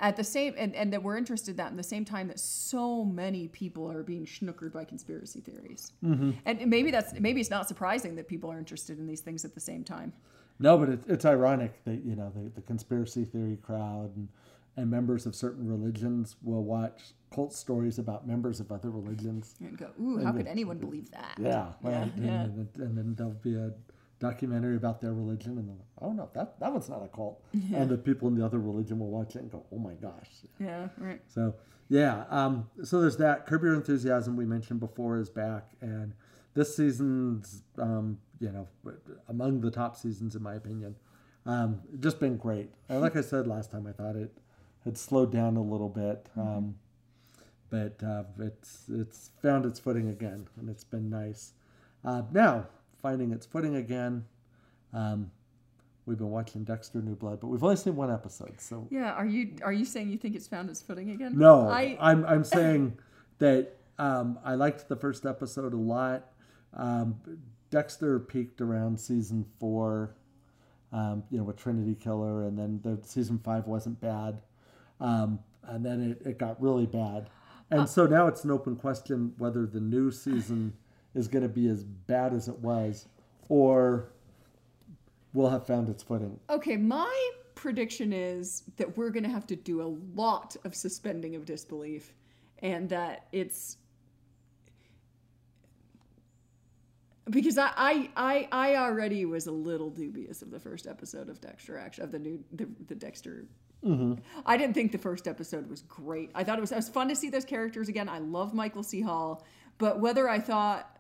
At 0.02 0.16
the 0.16 0.24
same 0.24 0.54
and, 0.58 0.74
and 0.76 0.94
that 0.94 1.04
we're 1.04 1.18
interested 1.18 1.52
in 1.52 1.58
that 1.58 1.72
in 1.72 1.78
the 1.78 1.84
same 1.84 2.06
time 2.06 2.30
that 2.30 2.40
so 2.40 3.04
many 3.04 3.50
people 3.50 3.92
are 3.92 4.02
being 4.02 4.26
schnookered 4.26 4.72
by 4.72 4.86
conspiracy 4.86 5.42
theories. 5.42 5.92
Mm-hmm. 6.06 6.32
And 6.46 6.68
maybe 6.68 6.90
that's 6.90 7.20
maybe 7.20 7.42
it's 7.42 7.50
not 7.50 7.68
surprising 7.68 8.16
that 8.16 8.28
people 8.28 8.50
are 8.50 8.58
interested 8.58 8.98
in 8.98 9.08
these 9.08 9.20
things 9.20 9.44
at 9.44 9.54
the 9.54 9.60
same 9.60 9.84
time. 9.84 10.14
No, 10.58 10.78
but 10.78 10.90
it, 10.90 11.00
it's 11.08 11.26
ironic 11.26 11.84
that 11.84 12.06
you 12.06 12.16
know 12.16 12.32
the, 12.34 12.50
the 12.50 12.62
conspiracy 12.62 13.26
theory 13.26 13.58
crowd 13.62 14.16
and 14.16 14.30
and 14.78 14.90
members 14.90 15.26
of 15.26 15.36
certain 15.36 15.68
religions 15.68 16.36
will 16.42 16.64
watch 16.64 17.14
cult 17.34 17.54
stories 17.54 18.00
about 18.00 18.28
members 18.28 18.60
of 18.60 18.72
other 18.72 18.90
religions. 18.90 19.56
And 19.60 19.78
go, 19.78 19.90
ooh, 20.02 20.24
how 20.24 20.32
could 20.32 20.48
anyone 20.48 20.78
believe 20.78 21.12
that? 21.12 21.36
Yeah, 21.38 21.74
right. 21.82 21.94
And, 21.94 22.26
yeah. 22.26 22.42
And, 22.44 22.70
and 22.76 22.98
then 22.98 23.16
there'll 23.16 23.34
be 23.34 23.56
a 23.56 23.72
documentary 24.20 24.76
about 24.76 25.02
their 25.02 25.14
religion, 25.14 25.58
and 25.58 25.68
they're 25.68 25.76
like, 25.76 25.88
"Oh 26.02 26.12
no, 26.12 26.30
that 26.34 26.60
that 26.60 26.72
one's 26.72 26.90
not 26.90 27.04
a 27.04 27.08
cult." 27.08 27.42
And 27.54 27.90
the 27.90 27.98
people 27.98 28.28
in 28.28 28.36
the 28.36 28.46
other 28.46 28.60
religion 28.60 29.00
will 29.00 29.10
watch 29.10 29.36
it 29.36 29.42
and 29.42 29.52
go, 29.52 29.66
"Oh 29.72 29.80
my 29.80 29.94
gosh!" 29.94 30.30
Yeah, 30.60 30.90
right. 30.98 31.22
So 31.28 31.56
yeah, 31.88 32.26
um, 32.30 32.70
so 32.84 33.02
there's 33.02 33.18
that. 33.18 33.48
Curb 33.48 33.64
Your 33.64 33.74
Enthusiasm 33.76 34.36
we 34.36 34.46
mentioned 34.46 34.80
before 34.80 35.18
is 35.18 35.30
back, 35.30 35.72
and 35.82 36.14
this 36.54 36.76
season's 36.76 37.64
um, 37.78 38.20
you 38.40 38.52
know 38.52 38.68
among 39.28 39.62
the 39.62 39.72
top 39.72 39.96
seasons 39.96 40.36
in 40.36 40.44
my 40.44 40.56
opinion. 40.56 40.96
Um, 41.46 41.82
just 42.00 42.20
been 42.20 42.38
great. 42.38 42.70
And 42.90 43.02
like 43.02 43.16
I 43.16 43.22
said 43.22 43.48
last 43.48 43.72
time, 43.72 43.88
I 43.88 43.94
thought 43.94 44.16
it 44.16 44.38
had 44.90 44.98
slowed 44.98 45.32
down 45.32 45.56
a 45.56 45.62
little 45.62 45.88
bit, 45.90 46.28
um, 46.36 46.76
but 47.70 48.02
uh, 48.04 48.24
it's 48.40 48.86
it's 48.90 49.30
found 49.42 49.66
its 49.66 49.80
footing 49.80 50.10
again, 50.10 50.48
and 50.60 50.68
it's 50.68 50.84
been 50.84 51.10
nice. 51.10 51.54
Uh, 52.04 52.24
now 52.32 52.66
finding 53.02 53.32
its 53.32 53.46
footing 53.46 53.76
again. 53.76 54.26
Um, 54.92 55.30
we've 56.08 56.18
been 56.18 56.32
watching 56.32 56.64
Dexter 56.64 57.02
New 57.04 57.16
Blood, 57.16 57.40
but 57.40 57.48
we've 57.48 57.64
only 57.64 57.76
seen 57.76 57.96
one 57.96 58.12
episode, 58.12 58.60
so 58.60 58.88
Yeah, 58.90 59.12
are 59.12 59.28
you 59.28 59.54
are 59.64 59.72
you 59.74 59.86
saying 59.86 60.10
you 60.10 60.18
think 60.18 60.36
it's 60.36 60.48
found 60.48 60.72
its 60.72 60.82
footing 60.82 61.12
again? 61.12 61.38
no, 61.38 61.70
I 61.70 61.96
I, 62.00 62.12
am 62.12 62.26
I'm 62.26 62.44
saying 62.60 62.98
that 63.38 63.78
um, 64.00 64.40
I 64.44 64.56
liked 64.56 64.90
the 64.90 64.96
first 64.96 65.26
episode 65.28 65.74
a 65.74 65.78
lot. 65.78 66.32
Um, 66.74 67.20
Dexter 67.70 68.20
peaked 68.20 68.60
around 68.62 69.00
season 69.00 69.46
four, 69.60 70.16
um, 70.92 71.24
you 71.30 71.38
know, 71.38 71.44
with 71.44 71.58
Trinity 71.58 71.94
Killer, 71.94 72.46
and 72.46 72.58
then 72.58 72.80
the 72.84 72.98
season 73.08 73.38
five 73.44 73.68
wasn't 73.68 74.02
bad, 74.02 74.42
um, 75.00 75.40
and 75.64 75.86
then 75.86 76.02
it, 76.02 76.28
it 76.28 76.40
got 76.40 76.62
really 76.62 76.86
bad, 76.86 77.30
and 77.72 77.88
so 77.88 78.06
now 78.06 78.28
it's 78.28 78.44
an 78.44 78.52
open 78.52 78.76
question 78.76 79.34
whether 79.38 79.66
the 79.66 79.80
new 79.80 80.12
season 80.12 80.74
is 81.16 81.28
going 81.28 81.44
to 81.44 81.50
be 81.50 81.68
as 81.68 81.84
bad 81.84 82.34
as 82.34 82.48
it 82.48 82.58
was, 82.60 83.08
or 83.48 84.12
will 85.34 85.50
have 85.50 85.66
found 85.66 85.90
its 85.90 86.04
footing. 86.04 86.40
okay, 86.50 86.78
my 86.78 87.32
prediction 87.56 88.14
is 88.14 88.64
that 88.78 88.98
we're 88.98 89.10
going 89.10 89.24
to 89.24 89.30
have 89.30 89.46
to 89.46 89.56
do 89.56 89.82
a 89.82 89.90
lot 90.16 90.56
of 90.64 90.74
suspending 90.74 91.36
of 91.36 91.44
disbelief 91.44 92.14
and 92.60 92.88
that 92.90 93.28
it's 93.34 93.78
because 97.30 97.58
I, 97.58 97.72
I 97.76 98.10
I 98.16 98.48
I 98.52 98.76
already 98.78 99.26
was 99.26 99.48
a 99.48 99.52
little 99.52 99.90
dubious 99.90 100.42
of 100.42 100.52
the 100.52 100.60
first 100.60 100.88
episode 100.88 101.30
of 101.30 101.42
Dexter 101.42 101.78
actually 101.78 102.06
of 102.06 102.12
the 102.12 102.20
new 102.20 102.44
the, 102.54 102.68
the 102.88 102.96
Dexter 102.96 103.46
Mm-hmm. 103.86 104.16
I 104.46 104.58
didn't 104.58 104.74
think 104.74 104.92
the 104.92 104.98
first 104.98 105.28
episode 105.28 105.70
was 105.70 105.82
great. 105.84 106.32
I 106.36 106.44
thought 106.44 106.58
it 106.58 106.62
was, 106.62 106.72
it 106.72 106.76
was 106.76 106.90
fun 106.90 107.08
to 107.10 107.16
see 107.16 107.30
those 107.30 107.46
characters 107.46 107.88
again. 107.88 108.10
I 108.10 108.20
love 108.20 108.54
Michael 108.54 108.84
C. 108.84 109.02
Hall, 109.02 109.46
but 109.78 110.00
whether 110.00 110.28
I 110.28 110.40
thought 110.40 110.98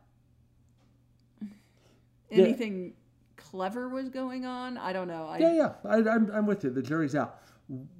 Yeah. 2.30 2.43
anything 2.43 2.93
clever 3.36 3.89
was 3.89 4.09
going 4.09 4.45
on, 4.45 4.77
I 4.77 4.93
don't 4.93 5.07
know. 5.07 5.27
I, 5.27 5.39
Yeah, 5.39 5.53
yeah, 5.53 5.71
I, 5.84 5.97
I'm, 5.97 6.32
I'm 6.32 6.45
with 6.45 6.63
you. 6.63 6.69
The 6.69 6.82
jury's 6.82 7.15
out. 7.15 7.41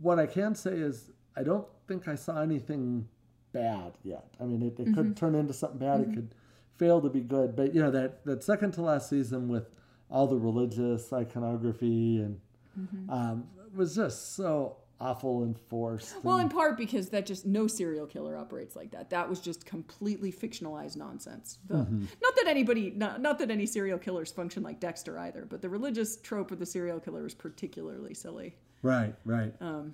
what 0.02 0.18
I 0.18 0.26
can 0.26 0.56
say 0.56 0.72
is 0.72 1.12
I 1.36 1.44
don't 1.44 1.68
think 1.88 2.08
I 2.08 2.16
saw 2.16 2.42
anything 2.42 3.08
bad 3.52 3.94
yet. 4.04 4.26
I 4.40 4.46
mean, 4.46 4.62
it, 4.62 4.80
it 4.80 4.94
could 4.94 5.06
mm-hmm. 5.06 5.14
turn 5.14 5.36
into 5.36 5.54
something 5.54 5.80
bad. 5.80 6.02
It 6.02 6.04
mm-hmm. 6.08 6.16
could 6.16 6.36
fail 6.78 7.02
to 7.02 7.10
be 7.10 7.22
good. 7.22 7.56
But 7.56 7.76
you 7.76 7.82
know 7.82 7.92
that 7.92 8.26
that 8.26 8.44
second 8.44 8.72
to 8.74 8.82
last 8.82 9.10
season 9.10 9.48
with 9.48 9.70
all 10.10 10.28
the 10.28 10.38
religious 10.38 11.14
iconography 11.14 12.18
and 12.18 12.40
um, 13.10 13.48
was 13.76 13.96
just 13.96 14.36
so 14.36 14.78
awful 15.02 15.44
and 15.44 15.58
forced. 15.58 16.14
Well, 16.24 16.40
in 16.40 16.50
part 16.50 16.78
because 16.78 17.10
that 17.10 17.26
just 17.26 17.46
no 17.46 17.68
serial 17.68 18.06
killer 18.06 18.36
operates 18.38 18.76
like 18.76 18.92
that. 18.92 19.10
That 19.12 19.30
was 19.30 19.40
just 19.40 19.66
completely 19.66 20.32
fictionalized 20.32 20.98
nonsense. 20.98 21.58
The- 21.68 21.76
Mm-hmm. 21.76 22.04
Not 22.22 22.36
that 22.36 22.48
anybody, 22.48 22.92
not, 22.96 23.22
not 23.22 23.40
that 23.40 23.50
any 23.50 23.66
serial 23.66 23.98
killers 23.98 24.32
function 24.32 24.62
like 24.62 24.80
Dexter 24.82 25.18
either, 25.20 25.46
but 25.50 25.62
the 25.62 25.70
religious 25.70 26.18
trope 26.18 26.52
of 26.52 26.60
the 26.60 26.66
serial 26.66 27.00
killer 27.00 27.26
is 27.26 27.34
particularly 27.34 28.14
silly. 28.14 28.56
Right, 28.82 29.16
right. 29.26 29.54
Um, 29.62 29.94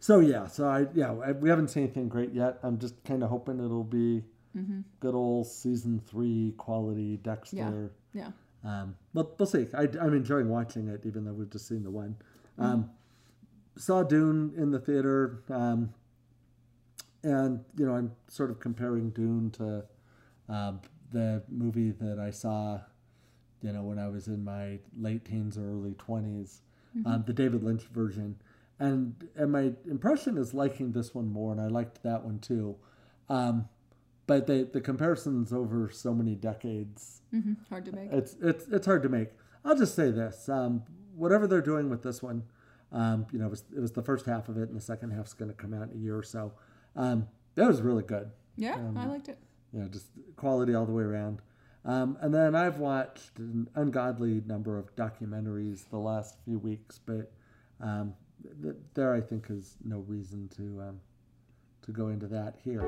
So 0.00 0.20
yeah, 0.20 0.46
so 0.46 0.66
I 0.68 0.86
yeah 0.94 1.12
I, 1.12 1.32
we 1.32 1.48
haven't 1.50 1.68
seen 1.68 1.82
anything 1.84 2.08
great 2.08 2.32
yet. 2.32 2.58
I'm 2.62 2.78
just 2.78 3.02
kind 3.04 3.22
of 3.22 3.28
hoping 3.30 3.58
it'll 3.64 3.84
be 3.84 4.22
good 5.00 5.14
old 5.14 5.46
season 5.46 6.00
three 6.04 6.52
quality 6.56 7.16
Dexter. 7.18 7.92
yeah. 8.12 8.30
Um, 8.64 8.96
but 9.14 9.38
we'll 9.38 9.46
see. 9.46 9.66
I, 9.72 9.82
I'm 10.00 10.14
enjoying 10.14 10.48
watching 10.48 10.88
it, 10.88 11.06
even 11.06 11.24
though 11.24 11.32
we've 11.32 11.50
just 11.50 11.68
seen 11.68 11.84
the 11.84 11.90
one. 11.90 12.16
Um, 12.58 12.90
saw 13.76 14.02
Dune 14.02 14.52
in 14.56 14.70
the 14.72 14.78
theater, 14.80 15.42
um, 15.50 15.94
and 17.22 17.64
you 17.76 17.86
know 17.86 17.94
I'm 17.94 18.12
sort 18.28 18.50
of 18.50 18.60
comparing 18.60 19.10
Dune 19.10 19.50
to 19.52 19.84
um, 20.48 20.80
the 21.12 21.42
movie 21.48 21.90
that 21.92 22.18
I 22.18 22.30
saw, 22.30 22.80
you 23.62 23.72
know, 23.72 23.82
when 23.82 23.98
I 23.98 24.08
was 24.08 24.28
in 24.28 24.44
my 24.44 24.78
late 24.98 25.24
teens 25.24 25.56
or 25.58 25.62
early 25.70 25.92
20s, 25.94 26.58
um, 27.06 27.24
the 27.26 27.32
David 27.32 27.62
Lynch 27.62 27.82
version. 27.84 28.36
And 28.80 29.14
and 29.36 29.50
my 29.52 29.72
impression 29.90 30.38
is 30.38 30.54
liking 30.54 30.92
this 30.92 31.14
one 31.14 31.32
more, 31.32 31.52
and 31.52 31.60
I 31.60 31.66
liked 31.66 32.02
that 32.02 32.24
one 32.24 32.38
too. 32.38 32.76
Um, 33.28 33.68
but 34.26 34.46
the 34.46 34.68
the 34.72 34.80
comparisons 34.80 35.52
over 35.52 35.90
so 35.90 36.14
many 36.14 36.34
decades 36.34 37.22
hmm 37.30 37.54
Hard 37.68 37.84
to 37.86 37.92
make. 37.92 38.12
it's 38.12 38.36
it's 38.40 38.66
it's 38.68 38.86
hard 38.86 39.02
to 39.02 39.08
make. 39.08 39.30
I'll 39.64 39.76
just 39.76 39.94
say 39.96 40.10
this: 40.12 40.48
um, 40.48 40.84
whatever 41.18 41.46
they're 41.46 41.60
doing 41.60 41.90
with 41.90 42.02
this 42.02 42.22
one, 42.22 42.44
um, 42.92 43.26
you 43.32 43.38
know, 43.38 43.46
it 43.46 43.50
was, 43.50 43.64
it 43.76 43.80
was 43.80 43.92
the 43.92 44.02
first 44.02 44.24
half 44.26 44.48
of 44.48 44.56
it, 44.56 44.68
and 44.68 44.76
the 44.76 44.80
second 44.80 45.10
half's 45.10 45.34
going 45.34 45.50
to 45.50 45.56
come 45.56 45.74
out 45.74 45.90
in 45.90 45.98
a 45.98 46.00
year 46.00 46.16
or 46.16 46.22
so. 46.22 46.52
Um, 46.96 47.28
that 47.54 47.66
was 47.66 47.82
really 47.82 48.02
good. 48.04 48.30
yeah, 48.56 48.74
um, 48.74 48.96
I 48.96 49.06
liked 49.06 49.28
it. 49.28 49.38
You 49.72 49.80
know, 49.80 49.88
just 49.88 50.06
quality 50.36 50.74
all 50.74 50.86
the 50.86 50.92
way 50.92 51.02
around. 51.02 51.40
Um, 51.84 52.16
and 52.20 52.34
then 52.34 52.54
I've 52.54 52.78
watched 52.78 53.38
an 53.38 53.68
ungodly 53.74 54.42
number 54.46 54.78
of 54.78 54.94
documentaries 54.96 55.88
the 55.90 55.98
last 55.98 56.36
few 56.44 56.58
weeks, 56.58 56.98
but 57.04 57.30
um, 57.80 58.14
th- 58.62 58.76
there 58.94 59.14
I 59.14 59.20
think 59.20 59.46
is 59.50 59.76
no 59.84 59.98
reason 60.00 60.48
to 60.56 60.82
um, 60.88 61.00
to 61.82 61.92
go 61.92 62.08
into 62.08 62.26
that 62.28 62.56
here. 62.62 62.84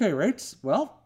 Okay, 0.00 0.14
rates. 0.14 0.56
Well, 0.62 1.02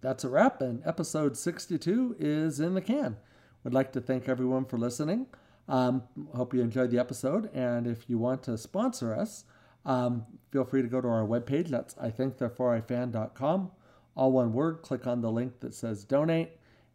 that's 0.00 0.24
a 0.24 0.30
wrap, 0.30 0.62
and 0.62 0.80
episode 0.86 1.36
62 1.36 2.16
is 2.18 2.58
in 2.58 2.72
the 2.72 2.80
can. 2.80 3.18
We'd 3.62 3.74
like 3.74 3.92
to 3.92 4.00
thank 4.00 4.30
everyone 4.30 4.64
for 4.64 4.78
listening. 4.78 5.26
Um, 5.68 6.04
hope 6.34 6.54
you 6.54 6.62
enjoyed 6.62 6.90
the 6.90 6.98
episode, 6.98 7.50
and 7.52 7.86
if 7.86 8.08
you 8.08 8.16
want 8.16 8.42
to 8.44 8.56
sponsor 8.56 9.14
us, 9.14 9.44
um, 9.84 10.24
feel 10.50 10.64
free 10.64 10.80
to 10.80 10.88
go 10.88 11.02
to 11.02 11.08
our 11.08 11.26
webpage. 11.26 11.68
That's 11.68 11.94
I 12.00 12.08
think 12.08 12.38
fan.com. 12.38 13.70
All 14.16 14.32
one 14.32 14.54
word. 14.54 14.80
Click 14.80 15.06
on 15.06 15.20
the 15.20 15.30
link 15.30 15.60
that 15.60 15.74
says 15.74 16.04
donate, 16.04 16.52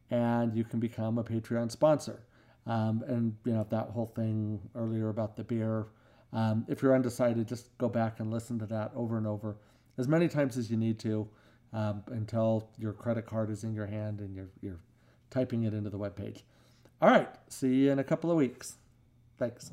and 0.09 0.51
you 0.55 0.63
can 0.63 0.79
become 0.79 1.19
a 1.19 1.23
Patreon 1.23 1.69
sponsor. 1.69 2.23
Um, 2.65 3.03
and 3.07 3.35
you 3.45 3.53
know 3.53 3.67
that 3.69 3.89
whole 3.91 4.11
thing 4.15 4.59
earlier 4.73 5.09
about 5.09 5.35
the 5.35 5.43
beer. 5.43 5.85
Um, 6.33 6.65
if 6.67 6.81
you're 6.81 6.95
undecided, 6.95 7.47
just 7.47 7.77
go 7.77 7.87
back 7.87 8.19
and 8.19 8.31
listen 8.31 8.57
to 8.57 8.65
that 8.65 8.93
over 8.95 9.19
and 9.19 9.27
over 9.27 9.57
as 9.97 10.07
many 10.07 10.27
times 10.27 10.57
as 10.57 10.69
you 10.69 10.77
need 10.77 10.99
to 10.99 11.27
um, 11.73 12.03
until 12.07 12.69
your 12.77 12.93
credit 12.93 13.25
card 13.25 13.49
is 13.49 13.63
in 13.63 13.73
your 13.73 13.85
hand 13.85 14.19
and 14.19 14.35
you're, 14.35 14.49
you're 14.61 14.79
typing 15.29 15.63
it 15.63 15.73
into 15.73 15.89
the 15.89 15.97
web 15.97 16.15
page. 16.15 16.43
All 17.01 17.09
right, 17.09 17.29
see 17.49 17.73
you 17.75 17.91
in 17.91 17.99
a 17.99 18.03
couple 18.03 18.31
of 18.31 18.37
weeks. 18.37 18.75
Thanks. 19.37 19.71